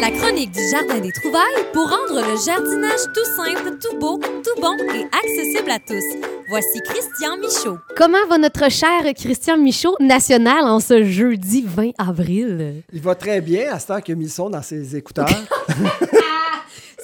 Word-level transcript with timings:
La 0.00 0.10
chronique 0.12 0.52
du 0.52 0.60
Jardin 0.70 1.00
des 1.00 1.10
Trouvailles 1.10 1.42
pour 1.72 1.88
rendre 1.88 2.20
le 2.20 2.36
jardinage 2.44 3.00
tout 3.12 3.24
simple, 3.36 3.78
tout 3.82 3.98
beau, 3.98 4.18
tout 4.18 4.60
bon 4.60 4.76
et 4.94 5.04
accessible 5.06 5.70
à 5.70 5.78
tous. 5.80 6.04
Voici 6.48 6.80
Christian 6.84 7.36
Michaud. 7.36 7.78
Comment 7.96 8.24
va 8.28 8.38
notre 8.38 8.70
cher 8.70 9.02
Christian 9.16 9.56
Michaud, 9.56 9.96
national, 9.98 10.64
en 10.64 10.78
ce 10.78 11.02
jeudi 11.02 11.64
20 11.66 11.90
avril? 11.98 12.82
Il 12.92 13.00
va 13.00 13.14
très 13.16 13.40
bien 13.40 13.72
à 13.72 13.78
ce 13.78 13.88
temps 13.88 14.00
qu'il 14.00 14.14
a 14.14 14.18
mis 14.18 14.28
son 14.28 14.50
dans 14.50 14.62
ses 14.62 14.96
écouteurs. 14.96 15.26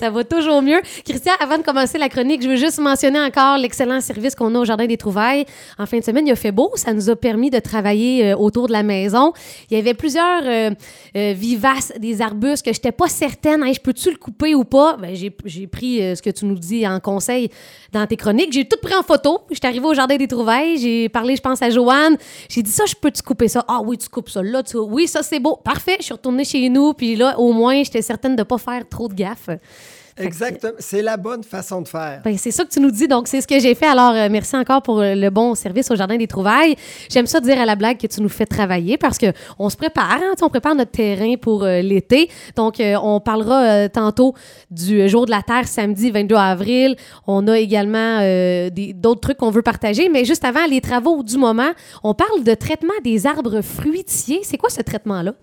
Ça 0.05 0.11
va 0.11 0.23
toujours 0.23 0.61
mieux. 0.61 0.83
Christian, 1.03 1.33
avant 1.41 1.57
de 1.57 1.63
commencer 1.63 1.97
la 1.97 2.11
chronique, 2.11 2.43
je 2.43 2.49
veux 2.51 2.57
juste 2.57 2.79
mentionner 2.79 3.19
encore 3.19 3.57
l'excellent 3.57 4.03
service 4.03 4.35
qu'on 4.35 4.55
a 4.55 4.59
au 4.59 4.65
Jardin 4.67 4.85
des 4.85 4.99
Trouvailles. 4.99 5.47
En 5.79 5.87
fin 5.87 5.99
de 5.99 6.05
semaine, 6.05 6.27
il 6.27 6.33
a 6.33 6.37
fait 6.37 6.53
beau. 6.53 6.71
Ça 6.75 6.93
nous 6.93 7.09
a 7.09 7.17
permis 7.17 7.49
de 7.49 7.59
travailler 7.59 8.33
euh, 8.33 8.37
autour 8.37 8.67
de 8.67 8.73
la 8.73 8.83
maison. 8.83 9.33
Il 9.71 9.79
y 9.79 9.81
avait 9.81 9.95
plusieurs 9.95 10.43
euh, 10.45 10.73
euh, 11.17 11.33
vivaces, 11.35 11.91
des 11.99 12.21
arbustes 12.21 12.67
que 12.67 12.71
je 12.71 12.77
n'étais 12.77 12.93
pas 12.93 13.09
certaine. 13.09 13.63
Hey, 13.63 13.73
je 13.73 13.81
peux-tu 13.81 14.11
le 14.11 14.19
couper 14.19 14.55
ou 14.55 14.65
pas? 14.65 14.99
Ben, 14.99 15.15
j'ai, 15.15 15.31
pris 15.31 16.01
ce 16.15 16.21
que 16.21 16.29
tu 16.29 16.45
nous 16.45 16.59
dis 16.59 16.87
en 16.87 17.01
conseil 17.01 17.49
dans 17.91 18.07
tes 18.07 18.19
chroniques. 18.19 18.53
J'ai 18.53 18.69
tout 18.69 18.77
pris 18.83 18.95
en 18.95 19.03
photo. 19.03 19.39
Je 19.49 19.55
suis 19.55 19.67
arrivée 19.67 19.87
au 19.87 19.95
Jardin 19.95 20.19
des 20.19 20.29
Trouvailles. 20.29 20.77
J'ai 20.77 21.09
parlé, 21.09 21.35
je 21.35 21.41
pense, 21.41 21.63
à 21.63 21.71
Joanne. 21.71 22.19
J'ai 22.51 22.61
dit 22.61 22.73
ça, 22.73 22.85
je 22.85 22.95
peux-tu 22.95 23.23
couper 23.23 23.49
ça? 23.49 23.65
Ah 23.69 23.81
oui, 23.83 23.97
tu 23.97 24.11
coupes 24.11 24.29
ça. 24.29 24.43
Là, 24.43 24.63
tu... 24.63 24.77
oui, 24.77 25.09
ça, 25.09 25.23
c'est 25.23 25.41
beau. 25.41 25.57
Parfait. 25.65 25.97
Je 26.01 26.05
suis 26.05 26.13
retournée 26.13 26.45
chez 26.45 26.69
nous. 26.69 26.93
Puis 26.93 27.17
là, 27.17 27.41
au 27.41 27.55
moins, 27.55 27.83
j'étais 27.83 28.03
certaine 28.03 28.37
de 28.37 28.43
ne 28.43 28.45
pas 28.45 28.59
faire 28.59 28.87
trop 28.87 29.09
de 29.09 29.15
gaffes. 29.15 29.49
Exactement. 30.17 30.75
C'est 30.79 31.03
la 31.03 31.17
bonne 31.17 31.43
façon 31.43 31.83
de 31.83 31.89
faire. 31.89 32.21
Ben, 32.25 32.37
c'est 32.39 32.51
ça 32.51 32.65
que 32.65 32.71
tu 32.71 32.81
nous 32.81 32.91
dis. 32.91 33.09
Donc, 33.09 33.27
c'est 33.27 33.41
ce 33.41 33.47
que 33.47 33.59
j'ai 33.59 33.75
fait. 33.75 33.87
Alors, 33.87 34.13
euh, 34.13 34.29
merci 34.31 34.57
encore 34.57 34.83
pour 34.83 35.01
euh, 35.01 35.15
le 35.15 35.31
bon 35.31 35.55
service 35.55 35.91
au 35.91 35.97
Jardin 35.97 36.17
des 36.17 36.27
Trouvailles. 36.27 36.77
J'aime 37.11 37.27
ça 37.27 37.41
dire 37.41 37.59
à 37.59 37.67
la 37.67 37.75
blague 37.75 37.99
que 37.99 38.07
tu 38.07 38.21
nous 38.21 38.29
fais 38.29 38.47
travailler 38.47 38.97
parce 38.97 39.19
que 39.19 39.27
on 39.59 39.69
se 39.71 39.77
prépare. 39.77 40.19
Hein, 40.23 40.35
on 40.41 40.49
prépare 40.49 40.75
notre 40.75 40.93
terrain 40.93 41.35
pour 41.37 41.65
euh, 41.65 41.81
l'été. 41.81 42.31
Donc, 42.55 42.81
on 42.81 43.21
parlera 43.21 43.89
tantôt 43.89 44.35
du 44.71 45.09
Jour 45.09 45.27
de 45.27 45.31
la 45.31 45.43
Terre 45.43 45.67
samedi 45.67 46.11
22 46.11 46.35
avril. 46.35 46.97
On 47.27 47.49
a 47.49 47.59
également 47.59 48.21
d'autres 48.95 49.21
trucs 49.21 49.39
qu'on 49.39 49.51
veut 49.51 49.63
partager. 49.63 50.09
Mais 50.09 50.25
juste 50.25 50.45
avant, 50.45 50.67
les 50.67 50.81
travaux 50.81 51.23
du 51.23 51.37
moment, 51.37 51.71
on 52.03 52.15
parle 52.15 52.45
de 52.45 52.55
traitement 52.55 52.95
des 53.03 53.27
arbres 53.27 53.61
fruitiers. 53.63 54.41
C'est 54.43 54.59
quoi 54.59 54.71
ce 54.71 54.83
traitement-là? 54.83 55.35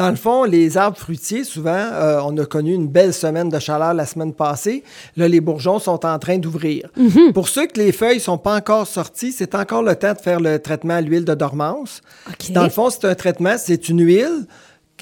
Dans 0.00 0.08
le 0.08 0.16
fond, 0.16 0.44
les 0.44 0.78
arbres 0.78 0.96
fruitiers, 0.96 1.44
souvent, 1.44 1.72
euh, 1.74 2.22
on 2.24 2.34
a 2.38 2.46
connu 2.46 2.72
une 2.72 2.88
belle 2.88 3.12
semaine 3.12 3.50
de 3.50 3.58
chaleur 3.58 3.92
la 3.92 4.06
semaine 4.06 4.32
passée. 4.32 4.82
Là, 5.14 5.28
les 5.28 5.42
bourgeons 5.42 5.78
sont 5.78 6.06
en 6.06 6.18
train 6.18 6.38
d'ouvrir. 6.38 6.88
Mhm. 6.96 7.34
Pour 7.34 7.50
ceux 7.50 7.66
que 7.66 7.78
les 7.78 7.92
feuilles 7.92 8.16
ne 8.16 8.22
sont 8.22 8.38
pas 8.38 8.56
encore 8.56 8.86
sorties, 8.86 9.30
c'est 9.30 9.54
encore 9.54 9.82
le 9.82 9.94
temps 9.94 10.14
de 10.14 10.18
faire 10.18 10.40
le 10.40 10.58
traitement 10.58 10.94
à 10.94 11.00
l'huile 11.02 11.26
de 11.26 11.34
dormance. 11.34 12.00
Dans 12.48 12.62
le 12.62 12.70
fond, 12.70 12.88
c'est 12.88 13.04
un 13.04 13.14
traitement, 13.14 13.56
c'est 13.58 13.90
une 13.90 14.00
huile. 14.02 14.46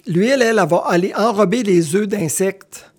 L'huile, 0.09 0.43
elle, 0.43 0.59
elle, 0.59 0.67
va 0.69 0.83
aller 0.89 1.13
enrober 1.17 1.63
les 1.63 1.95
œufs 1.95 2.09
d'insectes. 2.09 2.91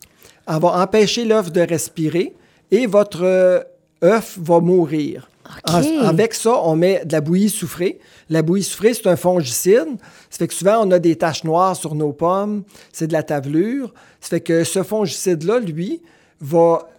Elle 0.47 0.61
va 0.61 0.81
empêcher 0.81 1.25
l'œuf 1.25 1.51
de 1.51 1.59
respirer 1.59 2.33
et 2.71 2.87
votre 2.87 3.23
euh, 3.23 3.59
œuf 4.01 4.37
va 4.41 4.61
mourir. 4.61 5.28
Avec 5.63 6.33
ça, 6.33 6.61
on 6.63 6.75
met 6.75 7.03
de 7.05 7.11
la 7.11 7.21
bouillie 7.21 7.49
soufrée. 7.49 7.99
La 8.29 8.41
bouillie 8.41 8.63
soufrée, 8.63 8.93
c'est 8.93 9.07
un 9.07 9.15
fongicide. 9.15 9.87
Ça 10.29 10.37
fait 10.37 10.47
que 10.47 10.53
souvent, 10.53 10.85
on 10.85 10.91
a 10.91 10.99
des 10.99 11.15
taches 11.15 11.43
noires 11.43 11.75
sur 11.75 11.95
nos 11.95 12.13
pommes. 12.13 12.63
C'est 12.91 13.07
de 13.07 13.13
la 13.13 13.23
tavelure. 13.23 13.93
Ça 14.21 14.29
fait 14.29 14.41
que 14.41 14.63
ce 14.63 14.83
fongicide-là, 14.83 15.59
lui, 15.59 16.01
va 16.39 16.89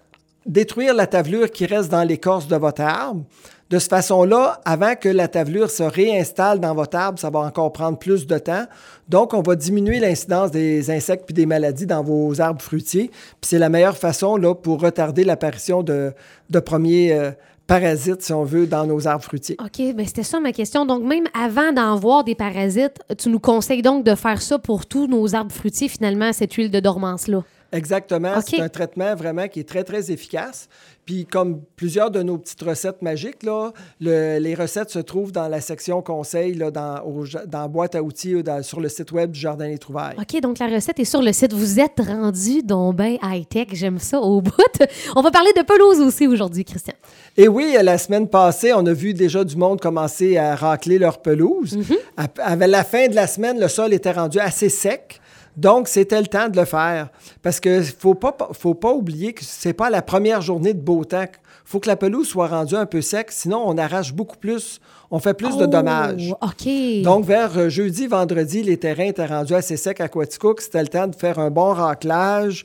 détruire 0.47 0.95
la 0.95 1.07
tavelure 1.07 1.51
qui 1.51 1.67
reste 1.67 1.91
dans 1.91 2.03
l'écorce 2.03 2.49
de 2.49 2.57
votre 2.57 2.83
arbre. 2.83 3.25
De 3.71 3.79
cette 3.79 3.91
façon-là, 3.91 4.61
avant 4.65 4.97
que 4.97 5.09
la 5.09 5.29
tavelure 5.29 5.71
se 5.71 5.85
réinstalle 5.85 6.59
dans 6.59 6.75
votre 6.75 6.97
arbre, 6.97 7.21
ça 7.21 7.31
va 7.31 7.39
encore 7.39 7.73
prendre 7.73 7.99
plus 7.99 8.27
de 8.27 8.37
temps. 8.37 8.65
Donc, 9.09 9.33
on 9.33 9.43
va 9.43 9.55
diminuer 9.55 10.01
l'incidence 10.01 10.51
des 10.51 10.91
insectes 10.91 11.25
puis 11.25 11.35
des 11.35 11.47
maladies 11.47 11.87
dans 11.87 12.03
vos 12.03 12.41
arbres 12.41 12.61
fruitiers. 12.61 13.13
Puis 13.41 13.49
c'est 13.49 13.59
la 13.59 13.69
meilleure 13.69 13.97
façon 13.97 14.37
là, 14.37 14.57
pour 14.57 14.81
retarder 14.81 15.23
l'apparition 15.23 15.85
de, 15.85 16.13
de 16.51 16.59
premiers 16.59 17.13
euh, 17.13 17.31
parasites, 17.71 18.23
si 18.23 18.33
on 18.33 18.43
veut, 18.43 18.67
dans 18.67 18.85
nos 18.85 19.07
arbres 19.07 19.23
fruitiers. 19.23 19.57
OK, 19.65 19.95
bien 19.95 20.05
c'était 20.05 20.25
ça 20.25 20.41
ma 20.41 20.51
question. 20.51 20.87
Donc, 20.87 21.05
même 21.05 21.29
avant 21.41 21.73
d'en 21.73 21.95
voir 21.95 22.25
des 22.25 22.35
parasites, 22.35 23.01
tu 23.17 23.29
nous 23.29 23.39
conseilles 23.39 23.81
donc 23.81 24.05
de 24.05 24.17
faire 24.17 24.43
ça 24.43 24.59
pour 24.59 24.87
tous 24.87 25.07
nos 25.07 25.37
arbres 25.37 25.53
fruitiers, 25.53 25.89
finalement, 25.89 26.33
cette 26.33 26.53
huile 26.55 26.73
de 26.73 26.81
dormance-là? 26.81 27.45
Exactement. 27.73 28.41
C'est 28.41 28.61
un 28.61 28.69
traitement 28.69 29.15
vraiment 29.15 29.49
qui 29.49 29.61
est 29.61 29.69
très, 29.69 29.85
très 29.85 30.11
efficace. 30.11 30.69
Puis, 31.05 31.27
comme 31.27 31.63
plusieurs 31.77 32.11
de 32.11 32.23
nos 32.23 32.39
petites 32.39 32.63
recettes 32.63 33.03
magiques, 33.03 33.43
là, 33.43 33.73
les 34.01 34.55
recettes 34.55 34.91
se 34.91 34.99
trouvent 34.99 35.33
dans 35.33 35.49
la 35.49 35.61
section 35.61 36.03
conseil, 36.03 36.55
là, 36.55 36.71
dans, 36.71 37.03
dans 37.47 37.69
boîte 37.69 37.95
à 37.95 38.03
outils 38.03 38.37
sur 38.63 38.81
le 38.81 38.89
site 38.89 39.11
web 39.13 39.33
du 39.33 39.41
Jardin 39.41 39.69
des 39.69 39.79
Trouvailles. 39.79 40.17
OK, 40.19 40.41
donc 40.41 40.59
la 40.59 40.69
recette 40.69 41.01
est 41.01 41.05
sur 41.05 41.23
le 41.23 41.33
site. 41.33 41.53
Vous 41.53 41.81
êtes 41.81 41.99
rendu 41.99 42.63
donc 42.63 42.97
bien 42.97 43.17
high-tech. 43.23 43.69
J'aime 43.73 43.99
ça 43.99 44.21
au 44.21 44.41
bout. 44.41 44.53
On 45.17 45.23
va 45.23 45.31
parler 45.31 45.51
de 45.57 45.63
pelouse 45.63 46.01
aussi 46.01 46.27
aujourd'hui, 46.27 46.65
Christian. 46.65 46.95
Et 47.37 47.49
oui, 47.49 47.77
la 47.83 47.99
semaine 47.99 48.29
passée, 48.29 48.73
on 48.73 48.85
a 48.87 48.93
vu 48.93 49.15
déjà 49.15 49.45
du 49.45 49.57
monde 49.57 49.81
commencer 49.81 50.37
à 50.37 50.55
racler 50.55 50.99
leur 50.99 51.19
pelouse. 51.23 51.77
Mm-hmm. 51.77 52.29
À, 52.39 52.57
la 52.57 52.85
fin 52.85 53.09
de 53.09 53.15
la 53.15 53.27
semaine, 53.27 53.59
le 53.59 53.69
sol 53.69 53.93
était 53.93 54.13
rendu 54.13 54.39
assez 54.39 54.69
sec. 54.69 55.21
Donc, 55.57 55.89
c'était 55.89 56.21
le 56.21 56.27
temps 56.27 56.49
de 56.49 56.57
le 56.57 56.65
faire. 56.65 57.09
Parce 57.43 57.61
qu'il 57.61 57.79
ne 57.79 57.83
faut 57.83 58.15
pas, 58.15 58.37
faut 58.53 58.75
pas 58.75 58.93
oublier 58.93 59.33
que 59.33 59.45
ce 59.45 59.69
n'est 59.69 59.75
pas 59.75 59.91
la 59.91 60.03
première 60.03 60.41
journée 60.41 60.75
de 60.75 60.81
beau 60.81 61.05
temps. 61.05 61.25
Il 61.25 61.71
faut 61.71 61.81
que 61.81 61.89
la 61.89 61.97
pelouse 61.97 62.29
soit 62.29 62.49
rendue 62.49 62.75
un 62.77 62.87
peu 62.87 63.01
sec, 63.01 63.31
sinon 63.31 63.63
on 63.65 63.79
arrache 63.79 64.13
beaucoup 64.13 64.37
plus, 64.37 64.81
on 65.11 65.21
fait 65.21 65.35
plus 65.35 65.57
de 65.57 65.65
Oh, 65.65 65.67
dommages. 65.69 66.35
OK. 66.41 67.03
Donc, 67.03 67.25
vers 67.25 67.57
euh, 67.57 67.69
jeudi, 67.69 68.07
vendredi, 68.07 68.63
les 68.63 68.77
terrains 68.77 69.05
étaient 69.05 69.27
rendus 69.27 69.55
assez 69.55 69.77
secs 69.77 70.01
à 70.01 70.09
Quaticook. 70.09 70.61
C'était 70.61 70.83
le 70.83 70.89
temps 70.89 71.07
de 71.07 71.15
faire 71.15 71.39
un 71.39 71.51
bon 71.51 71.73
raclage. 71.73 72.65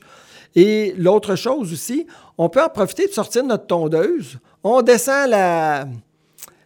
Et 0.54 0.94
l'autre 0.96 1.36
chose 1.36 1.72
aussi, 1.72 2.06
on 2.38 2.48
peut 2.48 2.62
en 2.62 2.68
profiter 2.68 3.06
de 3.06 3.12
sortir 3.12 3.44
notre 3.44 3.66
tondeuse. 3.66 4.38
On 4.64 4.82
descend 4.82 5.28
la, 5.28 5.86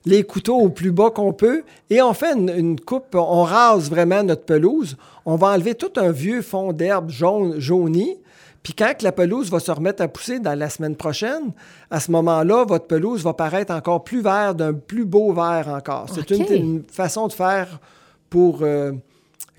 les 0.06 0.24
couteaux 0.24 0.56
au 0.56 0.68
plus 0.68 0.92
bas 0.92 1.10
qu'on 1.10 1.32
peut 1.32 1.62
et 1.90 2.00
on 2.02 2.12
fait 2.14 2.32
une, 2.32 2.80
coupe, 2.80 3.14
on 3.14 3.42
rase 3.42 3.90
vraiment 3.90 4.22
notre 4.22 4.44
pelouse. 4.44 4.96
On 5.26 5.36
va 5.36 5.48
enlever 5.48 5.74
tout 5.74 5.92
un 5.96 6.10
vieux 6.10 6.42
fond 6.42 6.72
d'herbe 6.72 7.10
jaune, 7.10 7.58
jauni. 7.58 8.16
Puis 8.62 8.74
quand 8.74 9.02
la 9.02 9.12
pelouse 9.12 9.50
va 9.50 9.58
se 9.58 9.70
remettre 9.70 10.02
à 10.02 10.08
pousser 10.08 10.38
dans 10.38 10.58
la 10.58 10.68
semaine 10.68 10.96
prochaine, 10.96 11.52
à 11.90 11.98
ce 12.00 12.10
moment-là, 12.10 12.64
votre 12.64 12.86
pelouse 12.86 13.22
va 13.22 13.32
paraître 13.32 13.72
encore 13.72 14.04
plus 14.04 14.20
vert, 14.20 14.54
d'un 14.54 14.74
plus 14.74 15.04
beau 15.04 15.32
vert 15.32 15.68
encore. 15.68 16.06
C'est 16.14 16.30
une, 16.30 16.52
une 16.52 16.82
façon 16.84 17.26
de 17.26 17.32
faire 17.32 17.80
pour 18.28 18.60
euh, 18.62 18.92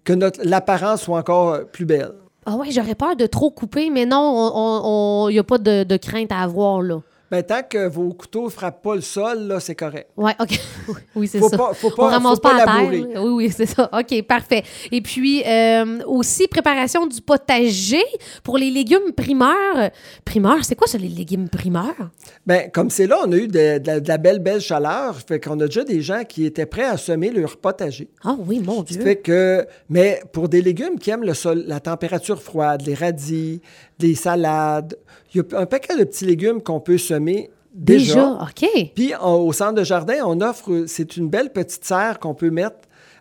que 0.03 0.13
l'apparence 0.43 1.03
soit 1.03 1.19
encore 1.19 1.65
plus 1.71 1.85
belle. 1.85 2.13
Ah 2.45 2.55
ouais, 2.55 2.71
j'aurais 2.71 2.95
peur 2.95 3.15
de 3.15 3.27
trop 3.27 3.51
couper, 3.51 3.89
mais 3.89 4.05
non, 4.05 5.29
il 5.29 5.33
n'y 5.33 5.39
a 5.39 5.43
pas 5.43 5.59
de, 5.59 5.83
de 5.83 5.97
crainte 5.97 6.31
à 6.31 6.41
avoir, 6.41 6.81
là. 6.81 7.01
Ben, 7.31 7.41
tant 7.43 7.61
que 7.63 7.87
vos 7.87 8.09
couteaux 8.13 8.43
ne 8.45 8.49
frappent 8.49 8.81
pas 8.83 8.95
le 8.95 9.01
sol, 9.01 9.39
là, 9.47 9.59
c'est 9.61 9.73
correct. 9.73 10.09
Ouais, 10.17 10.33
OK. 10.39 10.59
oui, 11.15 11.27
c'est 11.27 11.39
ça. 11.39 11.57
pas- 11.57 11.73
faut 11.73 11.87
On 11.87 11.95
pas- 11.95 12.09
ramasse 12.09 12.33
faut 12.35 12.39
pas 12.41 12.49
pas, 12.49 12.61
à 12.63 12.65
terre. 12.65 12.75
labourer. 12.91 13.19
Oui, 13.19 13.29
oui, 13.45 13.53
c'est 13.55 13.65
ça. 13.65 13.89
OK, 13.93 14.21
parfait. 14.23 14.63
Et 14.91 15.01
puis, 15.01 15.41
euh, 15.47 15.99
aussi, 16.05 16.47
préparation 16.47 17.07
du 17.07 17.21
potager 17.21 18.03
pour 18.43 18.57
les 18.57 18.69
légumes 18.69 19.13
primeurs. 19.15 19.91
Primeurs, 20.25 20.63
c'est 20.65 20.75
quoi 20.75 20.87
ça, 20.87 20.97
les 20.97 21.07
légumes 21.07 21.47
primeurs? 21.49 22.09
Ben, 22.45 22.69
comme 22.71 22.89
c'est 22.89 23.07
là, 23.07 23.19
on 23.25 23.31
a 23.31 23.35
eu 23.37 23.47
de, 23.47 23.77
de 23.79 23.87
la- 23.87 23.99
de 24.01 24.07
la 24.07 24.17
belle, 24.17 24.39
belle 24.39 24.59
chaleur. 24.61 25.15
Fait 25.25 25.39
qu'on 25.39 25.59
a 25.61 25.65
déjà 25.67 25.83
des 25.85 26.01
gens 26.01 26.23
qui 26.27 26.45
étaient 26.45 26.65
prêts 26.65 26.83
à 26.85 26.97
semer 26.97 27.31
leur 27.31 27.55
potager. 27.57 28.09
Ah 28.25 28.35
oui, 28.45 28.59
mon 28.59 28.79
Ça 28.79 28.93
Dieu. 28.95 29.01
fait 29.01 29.15
que, 29.17 29.65
mais 29.89 30.21
pour 30.33 30.49
des 30.49 30.61
légumes 30.61 30.99
qui 30.99 31.09
aiment 31.11 31.23
le 31.23 31.33
sol, 31.33 31.63
la 31.65 31.79
température 31.79 32.41
froide, 32.41 32.81
les 32.85 32.93
radis, 32.93 33.61
des 34.01 34.15
salades, 34.15 34.97
il 35.33 35.37
y 35.37 35.55
a 35.55 35.59
un 35.59 35.65
paquet 35.65 35.97
de 35.97 36.03
petits 36.03 36.25
légumes 36.25 36.61
qu'on 36.61 36.79
peut 36.81 36.97
semer 36.97 37.49
déjà. 37.73 38.15
Déjà, 38.15 38.39
OK. 38.41 38.91
Puis 38.95 39.13
au 39.23 39.53
centre 39.53 39.75
de 39.75 39.83
jardin, 39.83 40.15
on 40.25 40.41
offre, 40.41 40.83
c'est 40.87 41.15
une 41.15 41.29
belle 41.29 41.51
petite 41.53 41.85
serre 41.85 42.19
qu'on 42.19 42.33
peut 42.33 42.49
mettre 42.49 42.79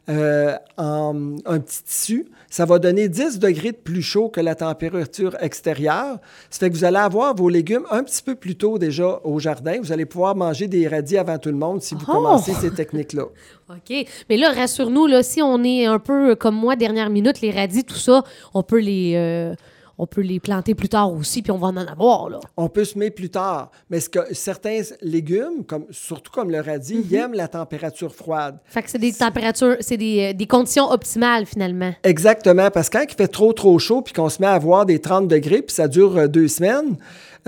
euh, 0.08 0.56
en 0.76 1.36
un 1.46 1.60
petit 1.60 1.84
tissu. 1.84 2.26
Ça 2.52 2.64
va 2.64 2.80
donner 2.80 3.08
10 3.08 3.38
degrés 3.38 3.70
de 3.70 3.76
plus 3.76 4.02
chaud 4.02 4.28
que 4.28 4.40
la 4.40 4.56
température 4.56 5.36
extérieure. 5.40 6.18
Ça 6.50 6.58
fait 6.58 6.70
que 6.70 6.74
vous 6.74 6.82
allez 6.84 6.96
avoir 6.96 7.32
vos 7.36 7.48
légumes 7.48 7.84
un 7.92 8.02
petit 8.02 8.22
peu 8.24 8.34
plus 8.34 8.56
tôt 8.56 8.76
déjà 8.78 9.20
au 9.22 9.38
jardin. 9.38 9.76
Vous 9.80 9.92
allez 9.92 10.04
pouvoir 10.06 10.34
manger 10.34 10.66
des 10.66 10.88
radis 10.88 11.16
avant 11.16 11.38
tout 11.38 11.50
le 11.50 11.54
monde 11.56 11.80
si 11.80 11.94
vous 11.94 12.00
Oh! 12.08 12.12
commencez 12.12 12.54
ces 12.54 12.72
techniques-là. 12.72 13.22
OK. 13.70 14.06
Mais 14.28 14.36
là, 14.36 14.50
rassure-nous, 14.50 15.06
là, 15.06 15.22
si 15.22 15.40
on 15.42 15.62
est 15.62 15.84
un 15.86 16.00
peu 16.00 16.34
comme 16.34 16.56
moi, 16.56 16.74
dernière 16.74 17.08
minute, 17.10 17.40
les 17.40 17.52
radis, 17.52 17.84
tout 17.84 17.94
ça, 17.94 18.24
on 18.52 18.64
peut 18.64 18.80
les, 18.80 19.12
euh, 19.14 19.54
on 20.02 20.06
peut 20.06 20.22
les 20.22 20.40
planter 20.40 20.74
plus 20.74 20.88
tard 20.88 21.12
aussi, 21.12 21.42
puis 21.42 21.52
on 21.52 21.58
va 21.58 21.66
en 21.68 21.76
avoir, 21.76 22.30
là. 22.30 22.40
On 22.56 22.70
peut 22.70 22.84
semer 22.84 23.10
plus 23.10 23.28
tard, 23.28 23.70
mais 23.90 24.00
ce 24.00 24.08
que 24.08 24.20
certains 24.32 24.80
légumes, 25.02 25.62
comme, 25.66 25.84
surtout 25.90 26.32
comme 26.32 26.50
le 26.50 26.60
radis, 26.60 26.94
Mhm. 26.94 27.04
ils 27.10 27.14
aiment 27.16 27.34
la 27.34 27.48
température 27.48 28.14
froide. 28.14 28.56
Fait 28.64 28.82
que 28.82 28.88
c'est 28.90 28.98
des 28.98 29.12
températures, 29.12 29.76
c'est 29.80 29.98
des, 29.98 30.30
euh, 30.30 30.32
des 30.32 30.46
conditions 30.46 30.90
optimales, 30.90 31.44
finalement. 31.44 31.92
Exactement, 32.02 32.70
parce 32.70 32.88
que 32.88 32.96
quand 32.96 33.04
il 33.06 33.14
fait 33.14 33.28
trop, 33.28 33.52
trop 33.52 33.78
chaud, 33.78 34.00
puis 34.00 34.14
qu'on 34.14 34.30
se 34.30 34.40
met 34.40 34.46
à 34.48 34.52
avoir 34.54 34.86
des 34.86 35.00
30 35.00 35.28
degrés, 35.28 35.60
puis 35.60 35.74
ça 35.74 35.86
dure 35.86 36.16
euh, 36.16 36.28
deux 36.28 36.48
semaines, 36.48 36.96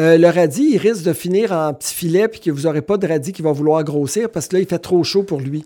euh, 0.00 0.16
le 0.16 0.28
radis, 0.28 0.70
il 0.72 0.78
risque 0.78 1.04
de 1.04 1.12
finir 1.12 1.52
en 1.52 1.74
petit 1.74 1.94
filet 1.94 2.28
puis 2.28 2.40
que 2.40 2.50
vous 2.50 2.62
n'aurez 2.62 2.82
pas 2.82 2.96
de 2.96 3.06
radis 3.06 3.32
qui 3.32 3.42
va 3.42 3.52
vouloir 3.52 3.84
grossir 3.84 4.30
parce 4.30 4.48
que 4.48 4.56
là, 4.56 4.60
il 4.60 4.66
fait 4.66 4.78
trop 4.78 5.04
chaud 5.04 5.22
pour 5.22 5.40
lui. 5.40 5.64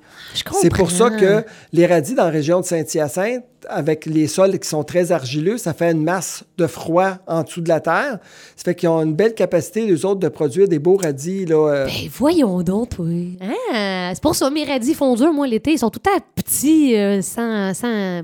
C'est 0.61 0.70
pour 0.70 0.90
ça 0.90 1.11
que 1.11 1.44
les 1.73 1.87
radis 1.87 2.14
dans 2.14 2.25
la 2.25 2.31
région 2.31 2.61
de 2.61 2.64
Saint-Hyacinthe, 2.64 3.44
avec 3.69 4.06
les 4.06 4.26
sols 4.26 4.58
qui 4.58 4.69
sont 4.69 4.84
très 4.84 5.12
argileux, 5.12 5.58
ça 5.58 5.75
fait 5.75 5.90
une 5.90 6.02
masse 6.02 6.44
de 6.58 6.67
froid 6.67 7.19
en 7.26 7.43
dessous 7.43 7.61
de 7.61 7.69
la 7.69 7.81
terre. 7.81 8.19
Ça 8.56 8.64
fait 8.64 8.75
qu'ils 8.75 8.88
ont 8.88 9.02
une 9.02 9.14
belle 9.14 9.34
capacité, 9.34 9.87
les 9.87 10.05
autres, 10.05 10.20
de 10.20 10.29
produire 10.29 10.69
des 10.69 10.79
beaux 10.79 10.96
radis. 10.96 11.46
Là, 11.46 11.69
euh. 11.69 11.87
Ben, 11.87 11.93
voyons 12.12 12.62
donc, 12.62 12.90
oui. 12.99 13.38
Ah, 13.72 14.11
c'est 14.14 14.22
pour 14.22 14.34
ça, 14.34 14.50
mes 14.50 14.64
radis 14.64 14.94
fondus, 14.94 15.31
moi, 15.32 15.46
l'été, 15.46 15.72
ils 15.72 15.79
sont 15.79 15.90
tout 15.90 16.02
à 16.08 16.20
petits, 16.34 16.96
euh, 16.96 17.22
sans... 17.22 17.75
sans 17.75 18.22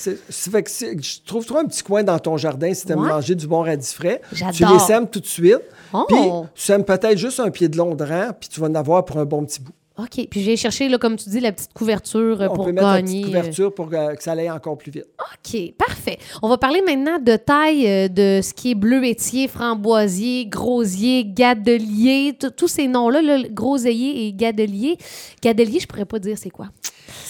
fait 0.00 0.62
que 0.62 0.70
je 0.70 1.20
trouve 1.26 1.44
toi 1.44 1.60
un 1.60 1.66
petit 1.66 1.82
coin 1.82 2.02
dans 2.02 2.18
ton 2.18 2.36
jardin 2.36 2.72
si 2.72 2.86
tu 2.86 2.92
aimes 2.92 3.00
manger 3.00 3.34
du 3.34 3.46
bon 3.46 3.62
radis 3.62 3.94
frais. 3.94 4.20
Tu 4.54 4.64
les 4.64 4.78
sèmes 4.78 5.08
tout 5.08 5.20
de 5.20 5.26
suite. 5.26 5.60
Oh. 5.92 6.04
Puis 6.08 6.16
tu 6.54 6.62
sèmes 6.62 6.84
peut-être 6.84 7.18
juste 7.18 7.40
un 7.40 7.50
pied 7.50 7.68
de 7.68 7.76
long 7.76 7.94
de 7.94 8.04
rang, 8.04 8.30
puis 8.38 8.48
tu 8.48 8.60
vas 8.60 8.68
en 8.68 8.74
avoir 8.74 9.04
pour 9.04 9.18
un 9.18 9.24
bon 9.24 9.44
petit 9.44 9.60
bout. 9.60 9.72
OK. 9.98 10.28
Puis 10.30 10.42
j'ai 10.42 10.56
cherché, 10.56 10.88
là, 10.88 10.98
comme 10.98 11.16
tu 11.16 11.28
dis, 11.28 11.40
la 11.40 11.52
petite 11.52 11.72
couverture 11.74 12.40
euh, 12.40 12.48
On 12.50 12.54
pour 12.54 12.64
peut 12.66 12.72
mettre 12.72 12.86
La 12.86 13.02
petite 13.02 13.24
couverture 13.26 13.74
pour 13.74 13.90
que, 13.90 13.96
ça 14.20 14.32
aille 14.32 14.50
encore 14.50 14.78
plus 14.78 14.90
vite. 14.90 15.06
OK. 15.18 15.74
Parfait. 15.76 16.18
On 16.42 16.48
va 16.48 16.56
parler 16.56 16.80
maintenant 16.82 17.18
de 17.18 17.36
taille 17.36 17.86
euh, 17.86 18.08
de 18.08 18.40
ce 18.42 18.54
qui 18.54 18.70
est 18.70 18.74
bleuetier, 18.74 19.48
framboisier, 19.48 20.46
grosier, 20.46 21.24
gadelier, 21.26 22.36
tous 22.56 22.68
ces 22.68 22.88
noms-là, 22.88 23.20
là, 23.20 23.38
groseillier 23.50 24.26
et 24.26 24.32
gadelier. 24.32 24.96
Gadelier, 25.42 25.80
je 25.80 25.86
pourrais 25.86 26.06
pas 26.06 26.18
dire 26.18 26.38
c'est 26.38 26.50
quoi. 26.50 26.68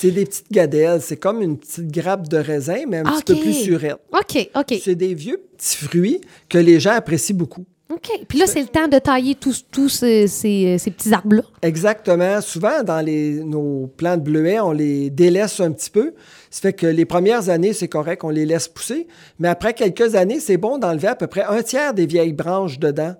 C'est 0.00 0.12
des 0.12 0.24
petites 0.24 0.50
gadelles. 0.50 1.02
C'est 1.02 1.18
comme 1.18 1.42
une 1.42 1.58
petite 1.58 1.92
grappe 1.92 2.26
de 2.26 2.38
raisin, 2.38 2.84
mais 2.88 2.98
un 2.98 3.02
petit 3.02 3.34
peu 3.34 3.40
plus 3.40 3.52
surette. 3.52 3.98
OK, 4.14 4.50
OK. 4.54 4.80
C'est 4.82 4.94
des 4.94 5.12
vieux 5.12 5.42
petits 5.58 5.76
fruits 5.76 6.22
que 6.48 6.56
les 6.56 6.80
gens 6.80 6.92
apprécient 6.92 7.36
beaucoup. 7.36 7.66
OK. 7.92 8.08
Puis 8.26 8.38
là, 8.38 8.46
c'est 8.46 8.62
le 8.62 8.68
temps 8.68 8.88
de 8.88 8.98
tailler 8.98 9.34
tous, 9.34 9.66
tous 9.70 9.90
ces, 9.90 10.26
ces, 10.26 10.78
petits 10.78 11.12
arbres-là. 11.12 11.42
Exactement. 11.60 12.40
Souvent, 12.40 12.82
dans 12.82 13.04
les, 13.04 13.44
nos 13.44 13.88
plants 13.94 14.16
de 14.16 14.22
bleuets, 14.22 14.60
on 14.60 14.72
les 14.72 15.10
délaisse 15.10 15.60
un 15.60 15.70
petit 15.70 15.90
peu. 15.90 16.14
Ça 16.48 16.62
fait 16.62 16.72
que 16.72 16.86
les 16.86 17.04
premières 17.04 17.50
années, 17.50 17.74
c'est 17.74 17.88
correct, 17.88 18.24
on 18.24 18.30
les 18.30 18.46
laisse 18.46 18.68
pousser. 18.68 19.06
Mais 19.38 19.48
après 19.48 19.74
quelques 19.74 20.14
années, 20.14 20.40
c'est 20.40 20.56
bon 20.56 20.78
d'enlever 20.78 21.08
à 21.08 21.14
peu 21.14 21.26
près 21.26 21.44
un 21.44 21.62
tiers 21.62 21.92
des 21.92 22.06
vieilles 22.06 22.32
branches 22.32 22.78
dedans 22.78 23.16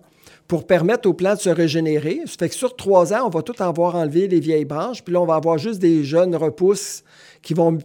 pour 0.51 0.67
permettre 0.67 1.09
aux 1.09 1.15
plants 1.15 1.37
de 1.37 1.39
se 1.39 1.49
régénérer. 1.49 2.23
Ça 2.27 2.35
fait 2.37 2.49
que 2.49 2.57
sur 2.57 2.75
trois 2.75 3.13
ans, 3.15 3.25
on 3.25 3.29
va 3.29 3.41
tout 3.43 3.55
avoir 3.61 3.95
enlevé 3.95 4.27
les 4.27 4.41
vieilles 4.41 4.65
branches. 4.65 5.01
Puis 5.05 5.15
là, 5.15 5.21
on 5.21 5.25
va 5.25 5.37
avoir 5.37 5.59
juste 5.59 5.79
des 5.79 6.03
jeunes 6.03 6.35
repousses 6.35 7.05
qui 7.41 7.55
vont 7.55 7.79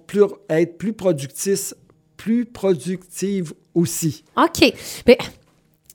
être 0.50 0.79
plus 0.79 0.94
productifs, 0.94 1.75
plus 2.17 2.44
productives 2.45 3.53
aussi. 3.75 4.23
OK. 4.35 4.73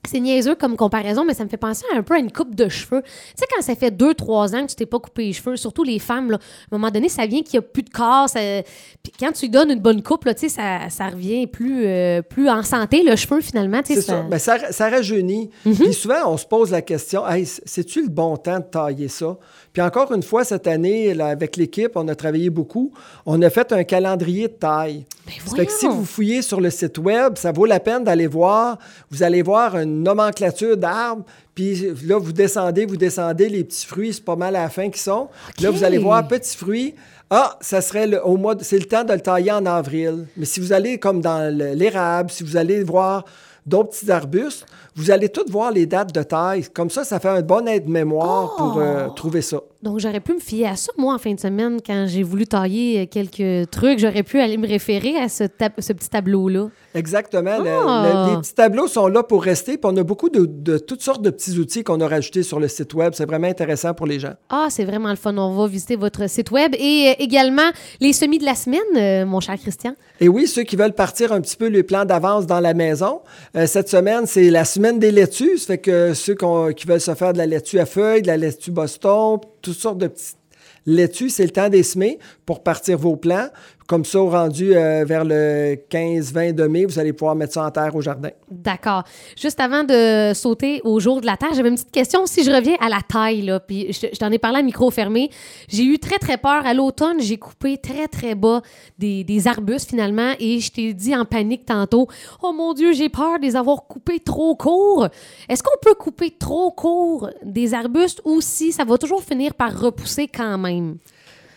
C'est 0.09 0.19
niaiseux 0.19 0.55
comme 0.55 0.75
comparaison, 0.75 1.23
mais 1.25 1.33
ça 1.33 1.43
me 1.43 1.49
fait 1.49 1.57
penser 1.57 1.85
un 1.95 2.01
peu 2.01 2.15
à 2.15 2.19
une 2.19 2.31
coupe 2.31 2.55
de 2.55 2.69
cheveux. 2.69 3.01
Tu 3.03 3.11
sais, 3.35 3.45
quand 3.53 3.61
ça 3.61 3.75
fait 3.75 3.91
deux, 3.91 4.13
trois 4.13 4.55
ans 4.55 4.65
que 4.65 4.71
tu 4.71 4.75
t'es 4.75 4.85
pas 4.85 4.99
coupé 4.99 5.25
les 5.25 5.33
cheveux, 5.33 5.55
surtout 5.57 5.83
les 5.83 5.99
femmes, 5.99 6.31
là, 6.31 6.37
à 6.37 6.75
un 6.75 6.77
moment 6.77 6.89
donné, 6.89 7.07
ça 7.07 7.25
vient 7.25 7.43
qu'il 7.43 7.59
n'y 7.59 7.65
a 7.65 7.67
plus 7.67 7.83
de 7.83 7.89
corps. 7.89 8.27
Puis 8.31 9.13
quand 9.19 9.31
tu 9.31 9.45
lui 9.45 9.49
donnes 9.49 9.71
une 9.71 9.79
bonne 9.79 10.01
coupe, 10.01 10.25
là, 10.25 10.33
ça, 10.35 10.89
ça 10.89 11.09
revient 11.09 11.45
plus, 11.45 11.85
euh, 11.85 12.21
plus 12.21 12.49
en 12.49 12.63
santé, 12.63 13.03
le 13.03 13.15
cheveu, 13.15 13.41
finalement. 13.41 13.81
C'est 13.83 14.01
ça. 14.01 14.23
Ben, 14.23 14.39
ça. 14.39 14.71
ça. 14.71 14.89
rajeunit. 14.89 15.49
Mhm. 15.65 15.75
Puis 15.75 15.93
souvent, 15.93 16.31
on 16.31 16.37
se 16.37 16.45
pose 16.45 16.71
la 16.71 16.81
question 16.81 17.27
hey, 17.27 17.45
c'est-tu 17.45 18.01
le 18.03 18.09
bon 18.09 18.37
temps 18.37 18.59
de 18.59 18.65
tailler 18.65 19.07
ça? 19.07 19.37
Puis 19.71 19.81
encore 19.81 20.11
une 20.11 20.23
fois, 20.23 20.43
cette 20.43 20.67
année, 20.67 21.13
là, 21.13 21.27
avec 21.27 21.55
l'équipe, 21.55 21.91
on 21.95 22.07
a 22.07 22.15
travaillé 22.15 22.49
beaucoup. 22.49 22.91
On 23.25 23.41
a 23.41 23.49
fait 23.49 23.71
un 23.71 23.83
calendrier 23.83 24.47
de 24.47 24.53
taille. 24.53 25.05
Ben, 25.25 25.55
fait 25.55 25.65
que 25.65 25.71
si 25.71 25.87
vous 25.87 26.03
fouillez 26.03 26.41
sur 26.41 26.59
le 26.59 26.69
site 26.69 26.97
Web, 26.97 27.37
ça 27.37 27.51
vaut 27.51 27.65
la 27.65 27.79
peine 27.79 28.03
d'aller 28.03 28.27
voir. 28.27 28.77
Vous 29.11 29.23
allez 29.23 29.41
voir 29.41 29.75
un 29.75 29.90
nomenclature 29.91 30.77
d'arbres. 30.77 31.23
Puis 31.55 31.87
là, 32.05 32.17
vous 32.17 32.31
descendez, 32.31 32.85
vous 32.85 32.97
descendez, 32.97 33.49
les 33.49 33.63
petits 33.63 33.85
fruits, 33.85 34.13
c'est 34.13 34.23
pas 34.23 34.35
mal 34.35 34.55
à 34.55 34.63
la 34.63 34.69
fin 34.69 34.89
qui 34.89 34.99
sont. 34.99 35.29
Là, 35.59 35.69
vous 35.69 35.83
allez 35.83 35.97
voir 35.97 36.27
petits 36.27 36.55
fruits. 36.55 36.95
Ah, 37.29 37.57
ça 37.61 37.81
serait 37.81 38.07
le, 38.07 38.25
au 38.25 38.35
mois, 38.35 38.55
c'est 38.61 38.77
le 38.77 38.85
temps 38.85 39.05
de 39.05 39.13
le 39.13 39.21
tailler 39.21 39.51
en 39.51 39.65
avril. 39.65 40.25
Mais 40.35 40.45
si 40.45 40.59
vous 40.59 40.73
allez 40.73 40.97
comme 40.97 41.21
dans 41.21 41.53
l'érable, 41.53 42.29
si 42.29 42.43
vous 42.43 42.57
allez 42.57 42.83
voir 42.83 43.23
d'autres 43.65 43.91
petits 43.91 44.11
arbustes, 44.11 44.65
vous 44.95 45.09
allez 45.11 45.29
tous 45.29 45.49
voir 45.49 45.71
les 45.71 45.85
dates 45.85 46.13
de 46.13 46.23
taille. 46.23 46.63
Comme 46.73 46.89
ça, 46.89 47.03
ça 47.03 47.19
fait 47.19 47.29
un 47.29 47.41
bon 47.41 47.67
aide-mémoire 47.67 48.55
pour 48.55 48.77
euh, 48.77 49.07
oh! 49.07 49.11
trouver 49.11 49.41
ça. 49.41 49.61
Donc, 49.81 49.99
j'aurais 49.99 50.19
pu 50.19 50.33
me 50.33 50.39
fier 50.39 50.67
à 50.67 50.75
ça, 50.75 50.91
moi, 50.97 51.13
en 51.15 51.17
fin 51.17 51.33
de 51.33 51.39
semaine, 51.39 51.79
quand 51.83 52.05
j'ai 52.07 52.21
voulu 52.21 52.45
tailler 52.45 53.07
quelques 53.07 53.71
trucs. 53.71 53.99
J'aurais 53.99 54.23
pu 54.23 54.39
aller 54.39 54.57
me 54.57 54.67
référer 54.67 55.17
à 55.17 55.27
ce, 55.27 55.45
ce 55.79 55.93
petit 55.93 56.09
tableau-là. 56.09 56.67
Exactement. 56.93 57.57
Ah! 57.65 58.27
les 58.29 58.37
petits 58.37 58.53
tableaux 58.53 58.87
sont 58.87 59.07
là 59.07 59.23
pour 59.23 59.43
rester. 59.43 59.77
Puis 59.77 59.91
on 59.91 59.97
a 59.97 60.03
beaucoup 60.03 60.29
de, 60.29 60.77
toutes 60.77 61.01
sortes 61.01 61.21
de 61.21 61.29
petits 61.29 61.57
outils 61.57 61.83
qu'on 61.83 61.99
a 62.01 62.07
rajoutés 62.07 62.43
sur 62.43 62.59
le 62.59 62.67
site 62.67 62.93
Web. 62.93 63.13
C'est 63.15 63.25
vraiment 63.25 63.47
intéressant 63.47 63.93
pour 63.93 64.05
les 64.05 64.19
gens. 64.19 64.33
Ah, 64.49 64.67
c'est 64.69 64.85
vraiment 64.85 65.09
le 65.09 65.15
fun. 65.15 65.35
On 65.37 65.55
va 65.55 65.67
visiter 65.67 65.95
votre 65.95 66.29
site 66.29 66.51
Web. 66.51 66.75
Et 66.77 67.09
euh, 67.09 67.23
également, 67.23 67.69
les 67.99 68.13
semis 68.13 68.37
de 68.37 68.45
la 68.45 68.55
semaine, 68.55 68.81
euh, 68.97 69.25
mon 69.25 69.39
cher 69.39 69.57
Christian. 69.57 69.95
Et 70.19 70.27
oui, 70.27 70.47
ceux 70.47 70.63
qui 70.63 70.75
veulent 70.75 70.93
partir 70.93 71.31
un 71.31 71.41
petit 71.41 71.55
peu 71.55 71.67
les 71.67 71.83
plans 71.83 72.05
d'avance 72.05 72.45
dans 72.45 72.59
la 72.59 72.73
maison. 72.73 73.21
Euh, 73.55 73.65
cette 73.65 73.89
semaine, 73.89 74.25
c'est 74.27 74.49
la 74.49 74.65
semaine 74.65 74.80
des 74.99 75.11
laitues. 75.11 75.57
Ça 75.57 75.67
fait 75.67 75.77
que 75.77 76.13
ceux 76.13 76.35
qui 76.75 76.87
veulent 76.87 77.01
se 77.01 77.13
faire 77.15 77.33
de 77.33 77.37
la 77.37 77.45
laitue 77.45 77.79
à 77.79 77.85
feuilles, 77.85 78.21
de 78.21 78.27
la 78.27 78.37
laitue 78.37 78.71
Boston, 78.71 79.39
toutes 79.61 79.77
sortes 79.77 79.97
de 79.97 80.07
petites 80.07 80.37
laitues, 80.85 81.29
c'est 81.29 81.43
le 81.43 81.51
temps 81.51 81.69
des 81.69 81.83
semer 81.83 82.19
pour 82.45 82.63
partir 82.63 82.97
vos 82.97 83.15
plants. 83.15 83.49
Comme 83.91 84.05
ça, 84.05 84.21
au 84.21 84.29
rendu 84.29 84.73
euh, 84.73 85.03
vers 85.03 85.25
le 85.25 85.75
15-20 85.91 86.53
de 86.53 86.63
mai, 86.63 86.85
vous 86.85 86.97
allez 86.97 87.11
pouvoir 87.11 87.35
mettre 87.35 87.55
ça 87.55 87.65
en 87.65 87.71
terre 87.71 87.93
au 87.93 87.99
jardin. 87.99 88.29
D'accord. 88.49 89.03
Juste 89.37 89.59
avant 89.59 89.83
de 89.83 90.31
sauter 90.33 90.79
au 90.85 91.01
jour 91.01 91.19
de 91.19 91.25
la 91.25 91.35
terre, 91.35 91.49
j'avais 91.53 91.67
une 91.67 91.75
petite 91.75 91.91
question. 91.91 92.25
Si 92.25 92.45
je 92.45 92.51
reviens 92.51 92.77
à 92.79 92.87
la 92.87 93.01
taille, 93.05 93.41
là, 93.41 93.59
puis 93.59 93.91
je, 93.91 94.17
t'en 94.17 94.31
ai 94.31 94.37
parlé 94.37 94.59
à 94.59 94.61
micro 94.61 94.89
fermé, 94.91 95.29
j'ai 95.67 95.83
eu 95.83 95.99
très, 95.99 96.19
très 96.19 96.37
peur. 96.37 96.65
À 96.65 96.73
l'automne, 96.73 97.19
j'ai 97.19 97.35
coupé 97.35 97.77
très, 97.79 98.07
très 98.07 98.33
bas 98.33 98.61
des, 98.97 99.25
des, 99.25 99.45
arbustes 99.45 99.89
finalement 99.89 100.35
et 100.39 100.61
je 100.61 100.71
t'ai 100.71 100.93
dit 100.93 101.13
en 101.13 101.25
panique 101.25 101.65
tantôt, 101.65 102.07
oh 102.41 102.53
mon 102.53 102.73
Dieu, 102.73 102.93
j'ai 102.93 103.09
peur 103.09 103.39
de 103.39 103.43
les 103.43 103.57
avoir 103.57 103.83
coupés 103.89 104.21
trop 104.21 104.55
court. 104.55 105.09
Est-ce 105.49 105.61
qu'on 105.61 105.77
peut 105.81 105.95
couper 105.95 106.31
trop 106.39 106.71
court 106.71 107.29
des 107.43 107.73
arbustes 107.73 108.21
ou 108.23 108.39
si 108.39 108.71
ça 108.71 108.85
va 108.85 108.97
toujours 108.97 109.21
finir 109.21 109.53
par 109.53 109.77
repousser 109.77 110.29
quand 110.29 110.57
même? 110.57 110.95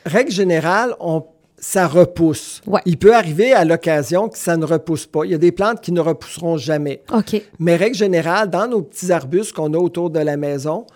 Règle 0.04 0.32
générale, 0.32 0.96
on 0.98 1.24
ça 1.64 1.86
repousse. 1.88 2.60
Il 2.84 2.98
peut 2.98 3.14
arriver 3.14 3.54
à 3.54 3.64
l'occasion 3.64 4.28
que 4.28 4.36
ça 4.36 4.58
ne 4.58 4.66
repousse 4.66 5.06
pas. 5.06 5.24
Il 5.24 5.30
y 5.30 5.34
a 5.34 5.38
des 5.38 5.50
plantes 5.50 5.80
qui 5.80 5.92
ne 5.92 6.00
repousseront 6.00 6.58
jamais. 6.58 7.02
OK. 7.10 7.40
Mais 7.58 7.74
règle 7.76 7.96
générale, 7.96 8.50
dans 8.50 8.68
nos 8.68 8.82
petits 8.82 9.10
arbustes 9.10 9.54
qu'on 9.54 9.72
a 9.72 9.78
autour 9.78 10.10
de 10.10 10.18
la 10.18 10.36
maison, 10.36 10.86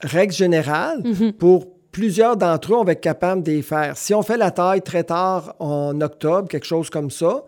règle 0.00 0.32
générale, 0.32 1.00
mhm. 1.04 1.32
pour 1.34 1.68
plusieurs 1.92 2.36
d'entre 2.36 2.72
eux, 2.72 2.76
on 2.76 2.82
va 2.82 2.92
être 2.92 3.00
capable 3.00 3.44
de 3.44 3.52
les 3.52 3.62
faire. 3.62 3.96
Si 3.96 4.12
on 4.12 4.22
fait 4.22 4.36
la 4.36 4.50
taille 4.50 4.82
très 4.82 5.04
tard 5.04 5.54
en 5.60 6.00
octobre, 6.00 6.48
quelque 6.48 6.66
chose 6.66 6.90
comme 6.90 7.12
ça, 7.12 7.44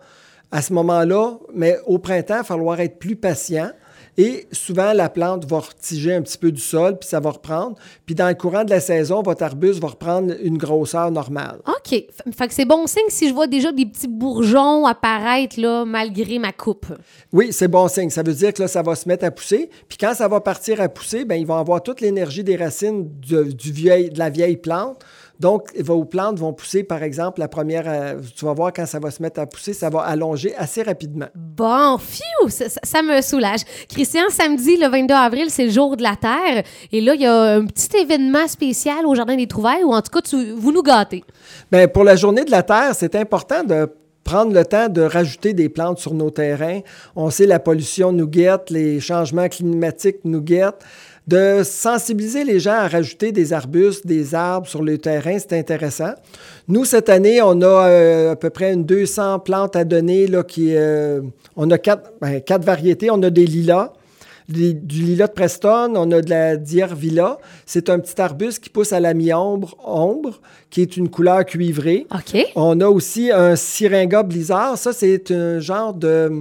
à 0.49 0.61
ce 0.61 0.71
moment-là, 0.71 1.33
mais 1.53 1.77
au 1.85 1.99
printemps, 1.99 2.35
il 2.35 2.37
va 2.37 2.43
falloir 2.45 2.79
être 2.79 2.97
plus 2.97 3.17
patient 3.17 3.71
et 4.17 4.47
souvent, 4.51 4.93
la 4.93 5.09
plante 5.09 5.45
va 5.45 5.59
retiger 5.59 6.13
un 6.13 6.21
petit 6.21 6.37
peu 6.37 6.51
du 6.51 6.61
sol, 6.61 6.97
puis 6.99 7.09
ça 7.09 7.19
va 7.19 7.31
reprendre. 7.31 7.75
Puis 8.05 8.13
dans 8.13 8.27
le 8.27 8.35
courant 8.35 8.63
de 8.63 8.69
la 8.69 8.79
saison, 8.79 9.23
votre 9.23 9.43
arbuste 9.43 9.79
va 9.79 9.87
reprendre 9.89 10.33
une 10.41 10.57
grosseur 10.57 11.09
normale. 11.09 11.59
OK. 11.67 11.89
Fait 11.89 12.47
que 12.47 12.53
c'est 12.53 12.65
bon 12.65 12.85
signe 12.85 13.09
si 13.09 13.27
je 13.27 13.33
vois 13.33 13.47
déjà 13.47 13.71
des 13.71 13.85
petits 13.85 14.07
bourgeons 14.07 14.85
apparaître 14.85 15.59
là, 15.59 15.83
malgré 15.85 16.37
ma 16.37 16.51
coupe. 16.51 16.85
Oui, 17.31 17.51
c'est 17.51 17.67
bon 17.67 17.87
signe. 17.87 18.09
Ça 18.09 18.21
veut 18.21 18.33
dire 18.33 18.53
que 18.53 18.61
là, 18.61 18.67
ça 18.67 18.83
va 18.83 18.95
se 18.95 19.07
mettre 19.07 19.25
à 19.25 19.31
pousser. 19.31 19.69
Puis 19.87 19.97
quand 19.97 20.13
ça 20.13 20.27
va 20.27 20.39
partir 20.39 20.79
à 20.79 20.89
pousser, 20.89 21.25
bien, 21.25 21.37
ils 21.37 21.47
vont 21.47 21.57
avoir 21.57 21.81
toute 21.81 22.01
l'énergie 22.01 22.43
des 22.43 22.55
racines 22.55 23.09
du 23.19 23.71
vieil, 23.71 24.11
de 24.11 24.19
la 24.19 24.29
vieille 24.29 24.57
plante 24.57 25.03
donc, 25.43 25.73
vos 25.77 26.05
plantes 26.05 26.39
vont 26.39 26.53
pousser, 26.53 26.85
par 26.85 27.03
exemple, 27.03 27.41
la 27.41 27.49
première, 27.49 27.83
euh, 27.85 28.13
tu 28.33 28.45
vas 28.45 28.53
voir 28.53 28.71
quand 28.71 28.85
ça 28.85 28.97
va 28.97 29.11
se 29.11 29.21
mettre 29.21 29.41
à 29.41 29.45
pousser, 29.45 29.73
ça 29.73 29.89
va 29.89 29.99
allonger 30.03 30.55
assez 30.55 30.81
rapidement. 30.83 31.25
Bon, 31.35 31.97
fiou, 31.97 32.47
ça, 32.47 33.01
me 33.01 33.19
soulage. 33.19 33.59
Christian, 33.89 34.21
samedi, 34.29 34.77
le 34.77 34.87
22 34.87 35.13
avril, 35.13 35.47
c'est 35.49 35.65
le 35.65 35.69
jour 35.71 35.97
de 35.97 36.01
la 36.01 36.15
Terre. 36.15 36.63
Et 36.93 37.01
là, 37.01 37.13
il 37.15 37.21
y 37.21 37.25
a 37.25 37.55
un 37.55 37.65
petit 37.65 37.97
événement 37.97 38.47
spécial 38.47 39.05
au 39.05 39.15
Jardin 39.15 39.35
des 39.35 39.47
Trouvailles, 39.47 39.83
ou 39.83 39.91
en 39.91 40.01
tout 40.01 40.17
cas, 40.17 40.21
vous 40.55 40.71
nous 40.71 40.81
gâtez. 40.81 41.25
Bien, 41.69 41.89
pour 41.89 42.05
la 42.05 42.15
journée 42.15 42.45
de 42.45 42.51
la 42.51 42.63
Terre, 42.63 42.95
c'est 42.95 43.13
important 43.13 43.65
de 43.65 43.89
prendre 44.23 44.53
le 44.53 44.63
temps 44.63 44.87
de 44.87 45.01
rajouter 45.01 45.51
des 45.51 45.67
plantes 45.67 45.99
sur 45.99 46.13
nos 46.13 46.29
terrains. 46.29 46.79
On 47.17 47.29
sait 47.29 47.47
la 47.47 47.59
pollution 47.59 48.13
nous 48.13 48.27
guette, 48.27 48.69
les 48.69 49.01
changements 49.01 49.49
climatiques 49.49 50.19
nous 50.23 50.39
guettent 50.39 50.85
de 51.27 51.61
sensibiliser 51.63 52.43
les 52.43 52.59
gens 52.59 52.73
à 52.73 52.87
rajouter 52.87 53.31
des 53.31 53.53
arbustes, 53.53 54.05
des 54.05 54.35
arbres 54.35 54.67
sur 54.67 54.83
le 54.83 54.97
terrain, 54.97 55.37
c'est 55.39 55.57
intéressant. 55.57 56.13
Nous, 56.67 56.85
cette 56.85 57.09
année, 57.09 57.41
on 57.41 57.61
a 57.61 57.87
euh, 57.87 58.31
à 58.31 58.35
peu 58.35 58.49
près 58.49 58.73
une 58.73 58.83
200 58.83 59.39
plantes 59.39 59.75
à 59.75 59.85
donner. 59.85 60.27
Là, 60.27 60.43
qui, 60.43 60.75
euh, 60.75 61.21
on 61.55 61.71
a 61.71 61.77
ben, 62.21 62.41
quatre, 62.41 62.65
variétés. 62.65 63.09
On 63.09 63.23
a 63.23 63.29
des 63.29 63.45
lilas, 63.45 63.93
du 64.49 64.73
lilas 64.73 65.27
de 65.27 65.31
Preston, 65.31 65.93
on 65.95 66.11
a 66.11 66.21
de 66.21 66.29
la 66.29 66.57
diervilla. 66.57 67.37
C'est 67.65 67.89
un 67.89 67.99
petit 67.99 68.19
arbuste 68.21 68.61
qui 68.61 68.69
pousse 68.69 68.91
à 68.91 68.99
la 68.99 69.13
mi-ombre, 69.13 69.77
ombre, 69.85 70.41
qui 70.69 70.81
est 70.81 70.97
une 70.97 71.09
couleur 71.09 71.45
cuivrée. 71.45 72.05
OK. 72.13 72.45
On 72.55 72.81
a 72.81 72.87
aussi 72.87 73.31
un 73.31 73.55
syringa 73.55 74.23
blizzard. 74.23 74.77
Ça, 74.77 74.91
c'est 74.91 75.31
un 75.31 75.59
genre 75.59 75.93
de 75.93 76.31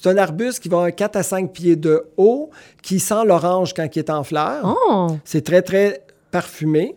C'est 0.00 0.08
un 0.10 0.16
arbuste 0.16 0.60
qui 0.60 0.68
va 0.68 0.78
un 0.78 0.90
4 0.92 1.16
à 1.16 1.22
5 1.24 1.52
pieds 1.52 1.74
de 1.74 2.04
haut, 2.16 2.50
qui 2.82 3.00
sent 3.00 3.24
l'orange 3.26 3.74
quand 3.74 3.88
il 3.96 3.98
est 3.98 4.10
en 4.10 4.22
fleurs. 4.22 4.76
Oh! 4.88 5.08
C'est 5.24 5.44
très, 5.44 5.60
très 5.62 6.02
parfumé. 6.30 6.94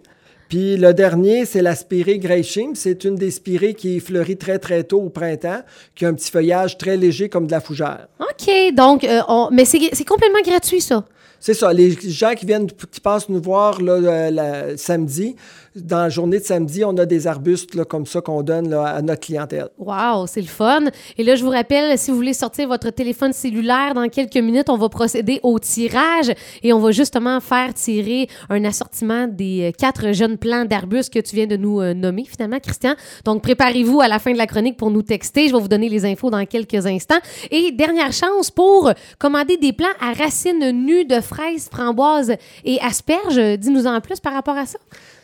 Puis 0.49 0.77
le 0.77 0.93
dernier, 0.93 1.45
c'est 1.45 1.61
la 1.63 1.73
spirée 1.75 2.19
Greyshim. 2.19 2.71
C'est 2.75 3.03
une 3.05 3.15
des 3.15 3.31
spirées 3.31 3.73
qui 3.73 3.99
fleurit 4.01 4.37
très, 4.37 4.59
très 4.59 4.83
tôt 4.83 5.01
au 5.01 5.09
printemps, 5.09 5.61
qui 5.95 6.05
a 6.05 6.09
un 6.09 6.13
petit 6.13 6.29
feuillage 6.29 6.77
très 6.77 6.95
léger 6.95 7.27
comme 7.29 7.47
de 7.47 7.51
la 7.51 7.61
fougère. 7.61 8.07
OK, 8.19 8.51
donc, 8.75 9.03
euh, 9.03 9.21
on- 9.27 9.49
mais 9.51 9.65
c'est 9.65 9.79
complètement 10.05 10.41
gratuit, 10.45 10.81
ça. 10.81 11.03
C'est 11.43 11.55
ça. 11.55 11.73
Les 11.73 11.91
gens 11.91 12.33
qui 12.35 12.45
viennent, 12.45 12.67
qui 12.67 13.01
passent 13.01 13.27
nous 13.27 13.41
voir 13.41 13.81
là, 13.81 14.29
la- 14.29 14.77
samedi, 14.77 15.35
dans 15.75 15.97
la 16.03 16.09
journée 16.09 16.37
de 16.37 16.43
samedi, 16.43 16.85
on 16.85 16.95
a 16.97 17.05
des 17.07 17.25
arbustes 17.25 17.73
là, 17.75 17.83
comme 17.83 18.05
ça 18.05 18.21
qu'on 18.21 18.43
donne 18.43 18.69
là, 18.69 18.83
à 18.83 19.01
notre 19.01 19.21
clientèle. 19.21 19.69
Wow, 19.79 20.27
c'est 20.27 20.41
le 20.41 20.47
fun. 20.47 20.81
Et 21.17 21.23
là, 21.23 21.35
je 21.35 21.43
vous 21.43 21.49
rappelle, 21.49 21.97
si 21.97 22.11
vous 22.11 22.17
voulez 22.17 22.33
sortir 22.33 22.67
votre 22.67 22.91
téléphone 22.91 23.33
cellulaire 23.33 23.95
dans 23.95 24.07
quelques 24.07 24.35
minutes, 24.37 24.69
on 24.69 24.77
va 24.77 24.87
procéder 24.89 25.39
au 25.41 25.57
tirage 25.57 26.31
et 26.61 26.73
on 26.73 26.79
va 26.79 26.91
justement 26.91 27.39
faire 27.39 27.73
tirer 27.73 28.27
un 28.49 28.63
assortiment 28.65 29.27
des 29.27 29.69
euh, 29.69 29.71
quatre 29.75 30.11
jeunes 30.11 30.37
plants 30.37 30.65
d'arbustes 30.65 31.11
que 31.11 31.19
tu 31.19 31.35
viens 31.35 31.47
de 31.47 31.55
nous 31.57 31.81
euh, 31.81 31.95
nommer, 31.95 32.25
finalement, 32.25 32.59
Christian. 32.59 32.93
Donc, 33.25 33.41
préparez-vous 33.41 34.01
à 34.01 34.07
la 34.07 34.19
fin 34.19 34.31
de 34.33 34.37
la 34.37 34.45
chronique 34.47 34.77
pour 34.77 34.91
nous 34.91 35.01
texter. 35.01 35.47
Je 35.47 35.55
vais 35.55 35.61
vous 35.61 35.67
donner 35.69 35.89
les 35.89 36.05
infos 36.05 36.29
dans 36.29 36.45
quelques 36.45 36.85
instants. 36.85 37.19
Et 37.49 37.71
dernière 37.71 38.11
chance 38.13 38.51
pour 38.51 38.91
commander 39.17 39.57
des 39.57 39.73
plants 39.73 39.87
à 39.99 40.13
racines 40.13 40.69
nues 40.71 41.05
de 41.05 41.19
fraises, 41.33 41.69
framboises 41.71 42.33
et 42.65 42.79
asperges. 42.81 43.57
Dis-nous 43.59 43.87
en 43.87 43.99
plus 44.01 44.19
par 44.19 44.33
rapport 44.33 44.57
à 44.57 44.65
ça. 44.65 44.77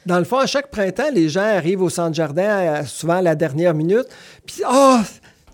Dans 0.06 0.20
le 0.20 0.24
fond, 0.26 0.38
à 0.38 0.46
chaque 0.46 0.72
printemps, 0.72 1.12
les 1.14 1.28
gens 1.30 1.42
arrivent 1.42 1.82
au 1.82 1.90
centre 1.90 2.16
jardin 2.16 2.44
euh, 2.44 2.84
souvent 2.86 3.16
à 3.18 3.22
la 3.22 3.36
dernière 3.36 3.74
minute. 3.74 4.06
Puis, 4.46 4.62
ah, 4.66 5.04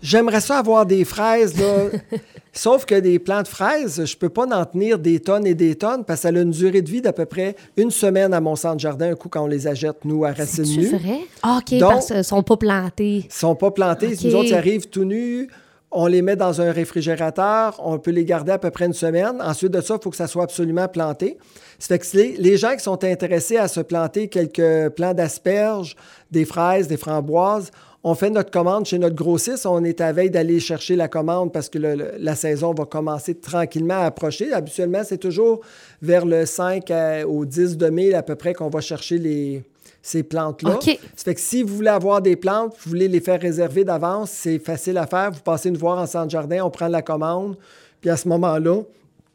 j'aimerais 0.00 0.40
ça 0.40 0.58
avoir 0.58 0.86
des 0.86 1.04
fraises, 1.04 1.58
là. 1.58 1.98
Sauf 2.56 2.84
que 2.84 2.94
des 2.94 3.18
plants 3.18 3.42
de 3.42 3.48
fraises, 3.48 4.04
je 4.04 4.16
peux 4.16 4.28
pas 4.28 4.44
en 4.46 4.64
tenir 4.64 4.96
des 5.00 5.18
tonnes 5.18 5.44
et 5.44 5.54
des 5.56 5.74
tonnes 5.74 6.04
parce 6.04 6.20
que 6.20 6.28
ça 6.28 6.38
a 6.38 6.40
une 6.40 6.52
durée 6.52 6.82
de 6.82 6.88
vie 6.88 7.00
d'à 7.00 7.12
peu 7.12 7.24
près 7.26 7.56
une 7.76 7.90
semaine 7.90 8.32
à 8.32 8.40
mon 8.40 8.54
centre 8.54 8.78
jardin, 8.78 9.10
un 9.10 9.14
coup 9.16 9.28
quand 9.28 9.42
on 9.42 9.48
les 9.48 9.66
achète, 9.66 10.04
nous, 10.04 10.24
à 10.24 10.30
racines 10.32 10.64
C'est 10.64 10.76
nues. 10.80 10.96
vrai? 10.96 11.18
Ah, 11.42 11.58
OK, 11.60 11.76
Donc- 11.80 11.90
parce 11.90 12.06
qu'ils 12.12 12.22
sont 12.22 12.44
pas 12.44 12.56
plantés. 12.56 13.24
Ils 13.28 13.32
sont 13.32 13.56
pas 13.56 13.72
plantés. 13.72 14.14
OK. 14.14 14.22
Nous 14.22 14.34
autres, 14.36 14.50
ils 14.50 14.54
arrivent 14.54 14.86
tout 14.88 15.04
nus. 15.04 15.48
On 15.96 16.06
les 16.06 16.22
met 16.22 16.34
dans 16.34 16.60
un 16.60 16.72
réfrigérateur. 16.72 17.80
On 17.82 18.00
peut 18.00 18.10
les 18.10 18.24
garder 18.24 18.50
à 18.50 18.58
peu 18.58 18.70
près 18.70 18.86
une 18.86 18.92
semaine. 18.92 19.40
Ensuite 19.40 19.70
de 19.70 19.80
ça, 19.80 19.94
il 19.94 20.02
faut 20.02 20.10
que 20.10 20.16
ça 20.16 20.26
soit 20.26 20.42
absolument 20.42 20.88
planté. 20.88 21.38
Ça 21.78 21.86
fait 21.86 22.00
que 22.00 22.42
les, 22.42 22.56
gens 22.56 22.74
qui 22.74 22.82
sont 22.82 23.04
intéressés 23.04 23.58
à 23.58 23.68
se 23.68 23.78
planter 23.78 24.26
quelques 24.26 24.90
plants 24.96 25.14
d'asperges, 25.14 25.94
des 26.32 26.44
fraises, 26.44 26.88
des 26.88 26.96
framboises, 26.96 27.70
on 28.02 28.16
fait 28.16 28.28
notre 28.28 28.50
commande 28.50 28.86
chez 28.86 28.98
notre 28.98 29.14
grossiste. 29.14 29.66
On 29.66 29.84
est 29.84 30.00
à 30.00 30.10
veille 30.12 30.30
d'aller 30.30 30.58
chercher 30.58 30.96
la 30.96 31.06
commande 31.06 31.52
parce 31.52 31.68
que 31.68 31.78
la 31.78 32.34
saison 32.34 32.74
va 32.74 32.86
commencer 32.86 33.36
tranquillement 33.36 33.94
à 33.94 34.06
approcher. 34.06 34.52
Habituellement, 34.52 35.02
c'est 35.04 35.18
toujours 35.18 35.60
vers 36.02 36.26
le 36.26 36.44
5 36.44 36.90
à- 36.90 37.24
au 37.24 37.44
10 37.44 37.76
de 37.76 37.86
mai 37.86 38.14
à 38.14 38.24
peu 38.24 38.34
près 38.34 38.52
qu'on 38.52 38.68
va 38.68 38.80
chercher 38.80 39.18
les, 39.18 39.62
ces 40.02 40.22
plantes-là. 40.22 40.76
OK. 40.76 40.98
Ça 41.16 41.24
fait 41.24 41.34
que 41.34 41.40
si 41.40 41.62
vous 41.62 41.76
voulez 41.76 41.88
avoir 41.88 42.20
des 42.20 42.36
plantes, 42.36 42.74
vous 42.82 42.90
voulez 42.90 43.08
les 43.08 43.20
faire 43.20 43.40
réserver 43.40 43.84
d'avance, 43.84 44.30
c'est 44.30 44.58
facile 44.58 44.98
à 44.98 45.06
faire. 45.06 45.30
Vous 45.32 45.40
passez 45.40 45.70
nous 45.70 45.80
voir 45.80 45.98
en 45.98 46.06
centre 46.06 46.30
jardin, 46.30 46.64
on 46.64 46.70
prend 46.70 46.88
la 46.88 47.02
commande. 47.02 47.56
Puis 48.00 48.10
à 48.10 48.16
ce 48.16 48.28
moment-là, 48.28 48.82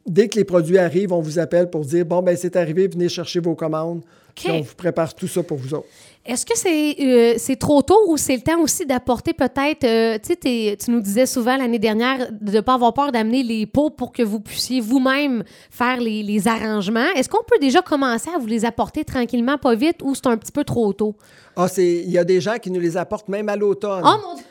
dès 0.09 0.27
que 0.27 0.37
les 0.37 0.43
produits 0.43 0.77
arrivent, 0.77 1.13
on 1.13 1.21
vous 1.21 1.39
appelle 1.39 1.69
pour 1.69 1.85
dire 1.85 2.05
bon, 2.05 2.21
ben 2.21 2.35
c'est 2.35 2.55
arrivé, 2.55 2.87
venez 2.87 3.07
chercher 3.09 3.39
vos 3.39 3.55
commandes. 3.55 4.01
On 4.47 4.61
vous 4.61 4.75
prépare 4.75 5.13
tout 5.13 5.27
ça 5.27 5.43
pour 5.43 5.57
vous 5.57 5.73
autres. 5.73 5.87
Est-ce 6.25 6.45
que 6.45 6.57
c'est 6.57 6.95
euh, 7.01 7.33
c'est 7.37 7.57
trop 7.57 7.81
tôt 7.81 7.99
ou 8.07 8.15
c'est 8.15 8.35
le 8.35 8.41
temps 8.41 8.61
aussi 8.61 8.85
d'apporter 8.85 9.33
peut-être, 9.33 9.83
euh, 9.83 10.17
tu 10.17 10.33
sais, 10.41 10.77
tu 10.77 10.91
nous 10.91 11.01
disais 11.01 11.25
souvent 11.25 11.57
l'année 11.57 11.79
dernière 11.79 12.31
de 12.31 12.51
ne 12.51 12.61
pas 12.61 12.75
avoir 12.75 12.93
peur 12.93 13.11
d'amener 13.11 13.43
les 13.43 13.65
pots 13.65 13.89
pour 13.89 14.13
que 14.13 14.23
vous 14.23 14.39
puissiez 14.39 14.79
vous-même 14.79 15.43
faire 15.71 15.99
les, 15.99 16.23
les 16.23 16.47
arrangements. 16.47 17.07
Est-ce 17.15 17.27
qu'on 17.27 17.43
peut 17.43 17.57
déjà 17.59 17.81
commencer 17.81 18.29
à 18.33 18.37
vous 18.37 18.47
les 18.47 18.63
apporter 18.63 19.03
tranquillement, 19.03 19.57
pas 19.57 19.75
vite, 19.75 19.97
ou 20.03 20.15
c'est 20.15 20.27
un 20.27 20.37
petit 20.37 20.51
peu 20.51 20.63
trop 20.63 20.93
tôt? 20.93 21.15
Ah, 21.55 21.67
c'est, 21.67 22.03
il 22.05 22.11
y 22.11 22.17
a 22.17 22.23
des 22.23 22.39
gens 22.39 22.57
qui 22.61 22.71
nous 22.71 22.79
les 22.79 22.95
apportent 22.95 23.27
même 23.27 23.49
à 23.49 23.55
l'automne. 23.55 24.03
Oh 24.05 24.15
mon 24.25 24.35
Dieu! 24.35 24.45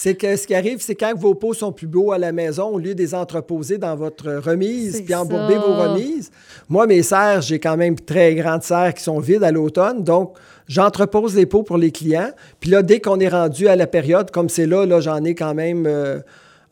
C'est 0.00 0.14
que 0.14 0.36
ce 0.36 0.46
qui 0.46 0.54
arrive, 0.54 0.80
c'est 0.80 0.94
quand 0.94 1.12
vos 1.16 1.34
pots 1.34 1.54
sont 1.54 1.72
plus 1.72 1.88
beaux 1.88 2.12
à 2.12 2.18
la 2.18 2.30
maison, 2.30 2.68
au 2.68 2.78
lieu 2.78 2.94
de 2.94 3.00
les 3.00 3.16
entreposer 3.16 3.78
dans 3.78 3.96
votre 3.96 4.32
remise, 4.34 5.02
puis 5.02 5.12
embourber 5.12 5.54
ça. 5.54 5.58
vos 5.58 5.74
remises. 5.74 6.30
Moi, 6.68 6.86
mes 6.86 7.02
serres, 7.02 7.42
j'ai 7.42 7.58
quand 7.58 7.76
même 7.76 7.98
très 7.98 8.36
grandes 8.36 8.62
serres 8.62 8.94
qui 8.94 9.02
sont 9.02 9.18
vides 9.18 9.42
à 9.42 9.50
l'automne, 9.50 10.04
donc 10.04 10.36
j'entrepose 10.68 11.34
les 11.34 11.46
pots 11.46 11.64
pour 11.64 11.78
les 11.78 11.90
clients. 11.90 12.30
Puis 12.60 12.70
là, 12.70 12.84
dès 12.84 13.00
qu'on 13.00 13.18
est 13.18 13.28
rendu 13.28 13.66
à 13.66 13.74
la 13.74 13.88
période, 13.88 14.30
comme 14.30 14.48
c'est 14.48 14.66
là, 14.66 14.86
là 14.86 15.00
j'en 15.00 15.24
ai 15.24 15.34
quand 15.34 15.54
même 15.54 15.84
euh, 15.88 16.20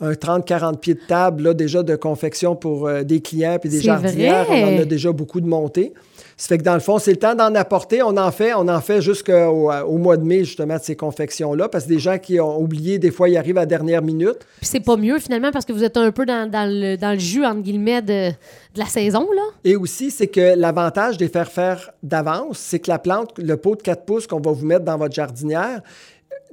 un 0.01 0.13
30-40 0.13 0.79
pieds 0.79 0.95
de 0.95 1.01
table 1.07 1.45
là, 1.45 1.55
déjà 1.55 1.83
de 1.83 1.97
confection 1.97 2.55
pour 2.55 2.87
euh, 2.87 3.03
des 3.03 3.21
clients 3.21 3.59
puis 3.59 3.71
des 3.71 3.81
jardinières. 3.81 4.45
vrai? 4.45 4.65
On 4.65 4.77
en 4.77 4.83
a 4.83 4.85
déjà 4.85 5.13
beaucoup 5.13 5.41
de 5.41 5.47
montées. 5.47 5.93
Ça 6.39 6.49
fait 6.49 6.59
que 6.59 6.65
dans 6.65 6.75
le 6.75 6.81
fond, 6.81 6.99
c'est 6.99 7.13
le 7.13 7.17
temps 7.17 7.35
d'en 7.35 7.55
apporter. 7.55 8.03
On 8.03 8.15
en 8.19 8.31
fait, 8.31 8.53
on 8.53 8.69
en 8.69 8.81
fait 8.83 9.01
jusqu'au 9.01 9.33
au 9.33 9.97
mois 9.97 10.19
de 10.19 10.23
mai, 10.23 10.45
justement, 10.45 10.77
de 10.77 10.83
ces 10.83 10.95
confections-là, 10.95 11.71
parce 11.71 11.85
que 11.85 11.89
des 11.89 11.99
gens 11.99 12.19
qui 12.19 12.39
ont 12.39 12.61
oublié, 12.61 12.99
des 12.99 13.11
fois, 13.11 13.31
ils 13.31 13.39
arrivent 13.39 13.57
à 13.57 13.63
la 13.63 13.67
dernière 13.67 14.03
minute. 14.03 14.37
Puis 14.59 14.67
c'est 14.67 14.81
pas 14.81 14.99
mieux 14.99 15.19
finalement 15.19 15.51
parce 15.51 15.65
que 15.65 15.73
vous 15.73 15.83
êtes 15.83 15.97
un 15.97 16.11
peu 16.13 16.27
dans, 16.27 16.51
dans 16.51 16.71
le, 16.71 16.97
dans 16.97 17.13
le 17.13 17.19
jus, 17.19 17.47
entre 17.47 17.63
guillemets, 17.63 18.03
de, 18.03 18.29
de 18.31 18.79
la 18.79 18.85
saison, 18.85 19.27
là. 19.35 19.43
Et 19.65 19.77
aussi, 19.77 20.11
c'est 20.11 20.27
que 20.27 20.55
l'avantage 20.57 21.17
de 21.17 21.25
les 21.25 21.31
faire 21.31 21.51
faire 21.51 21.91
d'avance, 22.03 22.59
c'est 22.59 22.81
que 22.81 22.91
la 22.91 22.99
plante, 22.99 23.31
le 23.39 23.57
pot 23.57 23.75
de 23.75 23.81
4 23.83 24.05
pouces 24.05 24.27
qu'on 24.27 24.41
va 24.41 24.53
vous 24.53 24.67
mettre 24.67 24.85
dans 24.85 24.99
votre 24.99 25.15
jardinière, 25.15 25.81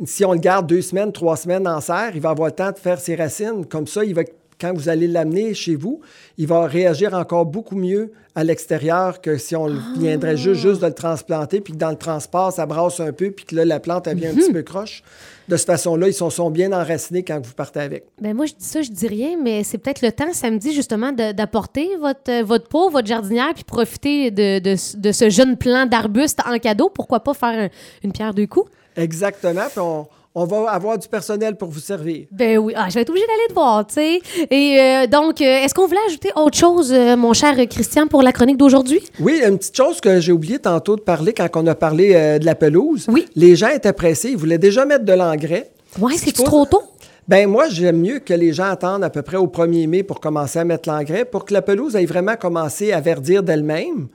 si 0.05 0.25
on 0.25 0.33
le 0.33 0.39
garde 0.39 0.67
deux 0.67 0.81
semaines, 0.81 1.11
trois 1.11 1.37
semaines 1.37 1.67
en 1.67 1.81
serre, 1.81 2.11
il 2.15 2.21
va 2.21 2.29
avoir 2.31 2.47
le 2.49 2.55
temps 2.55 2.71
de 2.71 2.77
faire 2.77 2.99
ses 2.99 3.15
racines. 3.15 3.65
Comme 3.65 3.87
ça, 3.87 4.03
il 4.03 4.13
va, 4.15 4.23
quand 4.59 4.73
vous 4.73 4.89
allez 4.89 5.07
l'amener 5.07 5.53
chez 5.53 5.75
vous, 5.75 6.01
il 6.37 6.47
va 6.47 6.65
réagir 6.65 7.13
encore 7.13 7.45
beaucoup 7.45 7.75
mieux 7.75 8.11
à 8.35 8.43
l'extérieur 8.43 9.21
que 9.21 9.37
si 9.37 9.55
on 9.55 9.67
le 9.67 9.77
viendrait 9.99 10.35
juste, 10.37 10.61
juste 10.61 10.81
de 10.81 10.87
le 10.87 10.93
transplanter, 10.93 11.61
puis 11.61 11.73
que 11.73 11.77
dans 11.77 11.91
le 11.91 11.95
transport, 11.97 12.51
ça 12.51 12.65
brasse 12.65 12.99
un 12.99 13.11
peu, 13.13 13.29
puis 13.29 13.45
que 13.45 13.55
là, 13.55 13.63
la 13.63 13.79
plante, 13.79 14.07
elle 14.07 14.17
vient 14.17 14.31
un 14.31 14.33
petit 14.33 14.51
peu 14.51 14.63
croche. 14.63 15.03
De 15.47 15.55
cette 15.55 15.67
façon-là, 15.67 16.07
ils 16.07 16.13
sont, 16.13 16.31
sont 16.31 16.49
bien 16.49 16.71
enracinés 16.71 17.21
quand 17.23 17.39
vous 17.45 17.53
partez 17.53 17.81
avec. 17.81 18.05
Ben 18.19 18.33
moi, 18.35 18.47
je 18.47 18.53
dis 18.53 18.65
ça, 18.65 18.81
je 18.81 18.89
dis 18.89 19.07
rien, 19.07 19.37
mais 19.39 19.63
c'est 19.63 19.77
peut-être 19.77 20.01
le 20.01 20.11
temps 20.11 20.33
samedi, 20.33 20.73
justement, 20.73 21.11
d'apporter 21.11 21.89
votre, 21.99 22.31
euh, 22.31 22.43
votre 22.43 22.67
pot, 22.69 22.89
votre 22.89 23.07
jardinière, 23.07 23.53
puis 23.53 23.63
profiter 23.65 24.31
de, 24.31 24.57
de, 24.57 24.75
de 24.99 25.11
ce 25.11 25.29
jeune 25.29 25.55
plant 25.57 25.85
d'arbuste 25.85 26.39
en 26.49 26.57
cadeau. 26.57 26.89
Pourquoi 26.89 27.19
pas 27.19 27.35
faire 27.35 27.65
un- 27.65 27.69
une 28.03 28.11
pierre 28.13 28.33
deux 28.33 28.47
coups? 28.47 28.71
Exactement. 28.95 29.61
Puis 29.69 29.79
on, 29.79 30.07
on 30.35 30.45
va 30.45 30.71
avoir 30.71 30.97
du 30.97 31.07
personnel 31.07 31.55
pour 31.55 31.69
vous 31.69 31.79
servir. 31.79 32.25
Ben 32.31 32.57
oui, 32.57 32.73
ah, 32.75 32.87
je 32.89 32.95
vais 32.95 33.01
être 33.01 33.09
obligée 33.09 33.27
d'aller 33.27 33.47
te 33.49 33.53
voir, 33.53 33.85
tu 33.85 33.93
sais. 33.95 34.19
Et 34.49 34.79
euh, 34.81 35.07
donc, 35.07 35.41
euh, 35.41 35.45
est-ce 35.45 35.73
qu'on 35.75 35.85
voulait 35.85 35.99
ajouter 36.07 36.29
autre 36.35 36.57
chose, 36.57 36.91
euh, 36.91 37.15
mon 37.15 37.33
cher 37.33 37.55
Christian, 37.69 38.07
pour 38.07 38.23
la 38.23 38.31
chronique 38.31 38.57
d'aujourd'hui? 38.57 39.01
Oui, 39.19 39.41
une 39.47 39.57
petite 39.59 39.77
chose 39.77 40.01
que 40.01 40.19
j'ai 40.19 40.31
oublié 40.31 40.57
tantôt 40.59 40.95
de 40.95 41.01
parler 41.01 41.33
quand 41.33 41.47
on 41.55 41.67
a 41.67 41.75
parlé 41.75 42.39
de 42.39 42.45
la 42.45 42.55
pelouse. 42.55 43.05
Oui. 43.09 43.27
Les 43.35 43.55
gens 43.55 43.69
étaient 43.69 43.93
pressés, 43.93 44.29
ils 44.31 44.37
voulaient 44.37 44.57
déjà 44.57 44.85
mettre 44.85 45.05
de 45.05 45.13
l'engrais. 45.13 45.71
Ouais, 45.99 46.13
Ce 46.13 46.23
qu'il 46.23 46.27
c'est-tu 46.29 46.37
faut- 46.41 46.43
trop 46.45 46.65
tôt? 46.65 46.81
Ben 47.27 47.47
moi, 47.47 47.69
j'aime 47.69 48.01
mieux 48.01 48.19
que 48.19 48.33
les 48.33 48.51
gens 48.51 48.65
attendent 48.65 49.03
à 49.03 49.09
peu 49.09 49.21
près 49.21 49.37
au 49.37 49.47
1er 49.47 49.87
mai 49.87 50.03
pour 50.03 50.19
commencer 50.19 50.59
à 50.59 50.65
mettre 50.65 50.89
l'engrais 50.89 51.23
pour 51.23 51.45
que 51.45 51.53
la 51.53 51.61
pelouse 51.61 51.95
ait 51.95 52.05
vraiment 52.05 52.35
commencé 52.35 52.91
à 52.91 52.99
verdir 52.99 53.43
d'elle-même. 53.43 54.07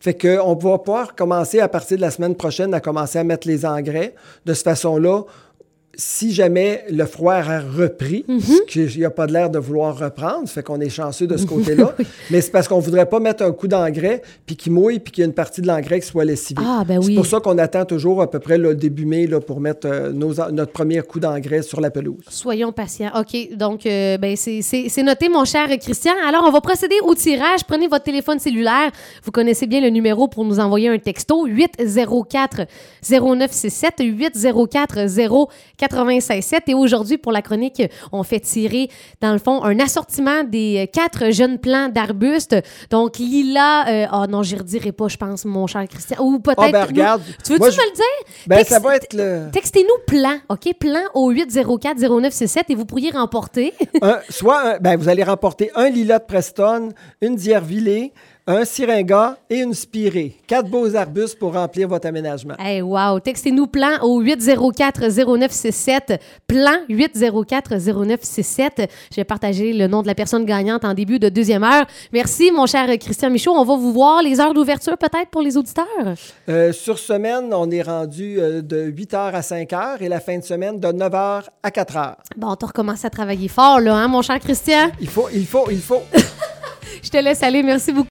Fait 0.00 0.14
qu'on 0.14 0.54
va 0.54 0.78
pouvoir 0.78 1.14
commencer 1.14 1.60
à 1.60 1.68
partir 1.68 1.96
de 1.96 2.02
la 2.02 2.10
semaine 2.10 2.34
prochaine 2.34 2.74
à 2.74 2.80
commencer 2.80 3.18
à 3.18 3.24
mettre 3.24 3.48
les 3.48 3.64
engrais. 3.64 4.14
De 4.44 4.54
cette 4.54 4.64
façon-là, 4.64 5.22
si 5.96 6.32
jamais 6.32 6.84
le 6.90 7.04
froid 7.06 7.34
a 7.34 7.60
repris, 7.60 8.24
Mhm. 8.28 8.40
ce 8.40 8.62
qu'il 8.66 8.98
n'y 8.98 9.04
a 9.04 9.10
pas 9.10 9.26
de 9.26 9.32
l'air 9.32 9.50
de 9.50 9.58
vouloir 9.58 9.98
reprendre, 9.98 10.48
fait 10.48 10.62
qu'on 10.62 10.80
est 10.80 10.88
chanceux 10.90 11.26
de 11.26 11.36
ce 11.36 11.46
côté-là, 11.46 11.94
mais 12.30 12.40
c'est 12.40 12.50
parce 12.50 12.68
qu'on 12.68 12.76
ne 12.78 12.82
voudrait 12.82 13.06
pas 13.06 13.18
mettre 13.20 13.42
un 13.44 13.52
coup 13.52 13.68
d'engrais, 13.68 14.22
puis 14.46 14.56
qu'il 14.56 14.72
mouille, 14.72 14.98
puis 14.98 15.12
qu'il 15.12 15.22
y 15.22 15.24
a 15.24 15.26
une 15.26 15.34
partie 15.34 15.60
de 15.62 15.66
l'engrais 15.66 16.00
qui 16.00 16.06
soit 16.06 16.24
lessivée. 16.24 16.62
Ah, 16.64 16.84
ben 16.86 17.00
C'est 17.02 17.14
pour 17.14 17.26
ça 17.26 17.40
qu'on 17.40 17.58
attend 17.58 17.84
toujours 17.84 18.20
à 18.22 18.30
peu 18.30 18.38
près 18.38 18.58
le 18.58 18.74
début 18.74 19.06
mai 19.06 19.26
là, 19.26 19.40
pour 19.40 19.60
mettre 19.60 19.86
euh, 19.86 20.12
nos 20.12 20.34
notre 20.52 20.72
premier 20.72 21.00
coup 21.02 21.18
d'engrais 21.20 21.62
sur 21.62 21.80
la 21.80 21.90
pelouse. 21.90 22.22
Soyons 22.28 22.72
patients. 22.72 23.10
OK, 23.18 23.56
donc, 23.56 23.86
euh, 23.86 24.18
ben, 24.18 24.36
c'est- 24.36 25.02
noté, 25.02 25.28
mon 25.28 25.44
cher 25.44 25.66
Christian. 25.80 26.12
Alors, 26.28 26.44
on 26.46 26.50
va 26.50 26.60
procéder 26.60 26.96
au 27.04 27.14
tirage. 27.14 27.64
Prenez 27.66 27.86
votre 27.88 28.04
téléphone 28.04 28.38
cellulaire. 28.38 28.90
Vous 29.24 29.30
connaissez 29.30 29.66
bien 29.66 29.80
le 29.80 29.88
numéro 29.90 30.28
pour 30.28 30.44
nous 30.44 30.58
envoyer 30.60 30.88
un 30.88 30.98
texto 30.98 31.46
804 31.46 32.66
0967 33.02 34.00
804 35.88 35.96
096 35.96 36.52
Et 36.68 36.74
aujourd'hui, 36.74 37.18
pour 37.18 37.32
la 37.32 37.42
chronique, 37.42 37.82
on 38.12 38.22
fait 38.22 38.40
tirer, 38.40 38.88
dans 39.20 39.32
le 39.32 39.38
fond, 39.38 39.62
un 39.62 39.78
assortiment 39.80 40.44
des 40.44 40.84
euh, 40.84 40.86
quatre 40.92 41.30
jeunes 41.32 41.58
plants 41.58 41.88
d'arbustes. 41.88 42.56
Donc, 42.90 43.18
Lila, 43.18 43.88
euh, 43.88 44.06
oh 44.12 44.26
non, 44.28 44.42
j'y 44.42 44.56
redirai 44.56 44.92
pas, 44.92 45.08
je 45.08 45.16
pense, 45.16 45.44
mon 45.44 45.66
cher 45.66 45.84
Christian. 45.88 46.16
Ou 46.20 46.38
peut-être. 46.38 46.58
Ah, 46.62 46.70
ben 46.72 46.86
nous-. 46.90 47.22
Tu 47.44 47.52
veux-tu 47.52 47.64
me 47.64 47.70
je- 47.70 47.76
le 47.76 47.94
dire? 47.94 48.44
Ben, 48.46 48.56
Texte- 48.56 48.72
ça 48.72 48.78
va 48.80 48.96
être 48.96 49.12
le. 49.14 49.50
Textez-nous 49.52 50.04
plan, 50.06 50.36
OK? 50.48 50.74
Plan 50.78 51.00
au 51.14 51.30
804 51.30 51.98
0967 51.98 52.66
et 52.70 52.74
vous 52.74 52.84
pourriez 52.84 53.10
remporter. 53.10 53.72
un- 54.02 54.18
soit, 54.28 54.74
un- 54.74 54.78
ben, 54.78 54.96
vous 54.96 55.08
allez 55.08 55.22
remporter 55.24 55.70
un 55.74 55.88
lilas 55.88 56.18
de 56.18 56.24
Preston, 56.24 56.90
une 57.20 57.36
d'Hiervillers, 57.36 58.12
un 58.48 58.64
syringa 58.64 59.36
et 59.50 59.58
une 59.58 59.74
spirée. 59.74 60.36
Quatre 60.46 60.70
beaux 60.70 60.94
arbustes 60.94 61.36
pour 61.36 61.54
remplir 61.54 61.88
votre 61.88 62.06
aménagement. 62.06 62.54
Hey, 62.60 62.80
wow! 62.80 63.18
Textez-nous 63.18 63.66
plan 63.66 63.98
au 64.02 64.22
804-0967. 64.22 66.20
Plan 66.46 66.76
804-0967. 66.88 68.86
Je 69.10 69.16
vais 69.16 69.24
partager 69.24 69.72
le 69.72 69.88
nom 69.88 70.02
de 70.02 70.06
la 70.06 70.14
personne 70.14 70.44
gagnante 70.44 70.84
en 70.84 70.94
début 70.94 71.18
de 71.18 71.28
deuxième 71.28 71.64
heure. 71.64 71.86
Merci, 72.12 72.52
mon 72.52 72.66
cher 72.66 72.86
Christian 72.98 73.30
Michaud. 73.30 73.50
On 73.50 73.64
va 73.64 73.76
vous 73.76 73.92
voir 73.92 74.22
les 74.22 74.38
heures 74.38 74.54
d'ouverture 74.54 74.96
peut-être 74.96 75.30
pour 75.30 75.42
les 75.42 75.56
auditeurs? 75.56 75.84
Euh, 76.48 76.72
sur 76.72 77.00
semaine, 77.00 77.52
on 77.52 77.68
est 77.70 77.82
rendu 77.82 78.38
euh, 78.38 78.62
de 78.62 78.84
8 78.84 79.12
h 79.12 79.32
à 79.32 79.42
5 79.42 79.68
h 79.70 79.96
et 80.00 80.08
la 80.08 80.20
fin 80.20 80.38
de 80.38 80.44
semaine 80.44 80.78
de 80.78 80.92
9 80.92 81.12
h 81.12 81.42
à 81.64 81.70
4 81.72 81.94
h. 81.94 82.14
Bon, 82.36 82.54
tu 82.54 82.64
recommences 82.64 83.04
à 83.04 83.10
travailler 83.10 83.48
fort, 83.48 83.80
là, 83.80 83.96
hein, 83.96 84.06
mon 84.06 84.22
cher 84.22 84.38
Christian? 84.38 84.92
Il 85.00 85.08
faut, 85.08 85.26
il 85.34 85.46
faut, 85.46 85.68
il 85.68 85.80
faut. 85.80 86.02
Je 87.02 87.10
te 87.10 87.18
laisse 87.18 87.42
aller. 87.42 87.62
Merci 87.62 87.92
beaucoup. 87.92 88.04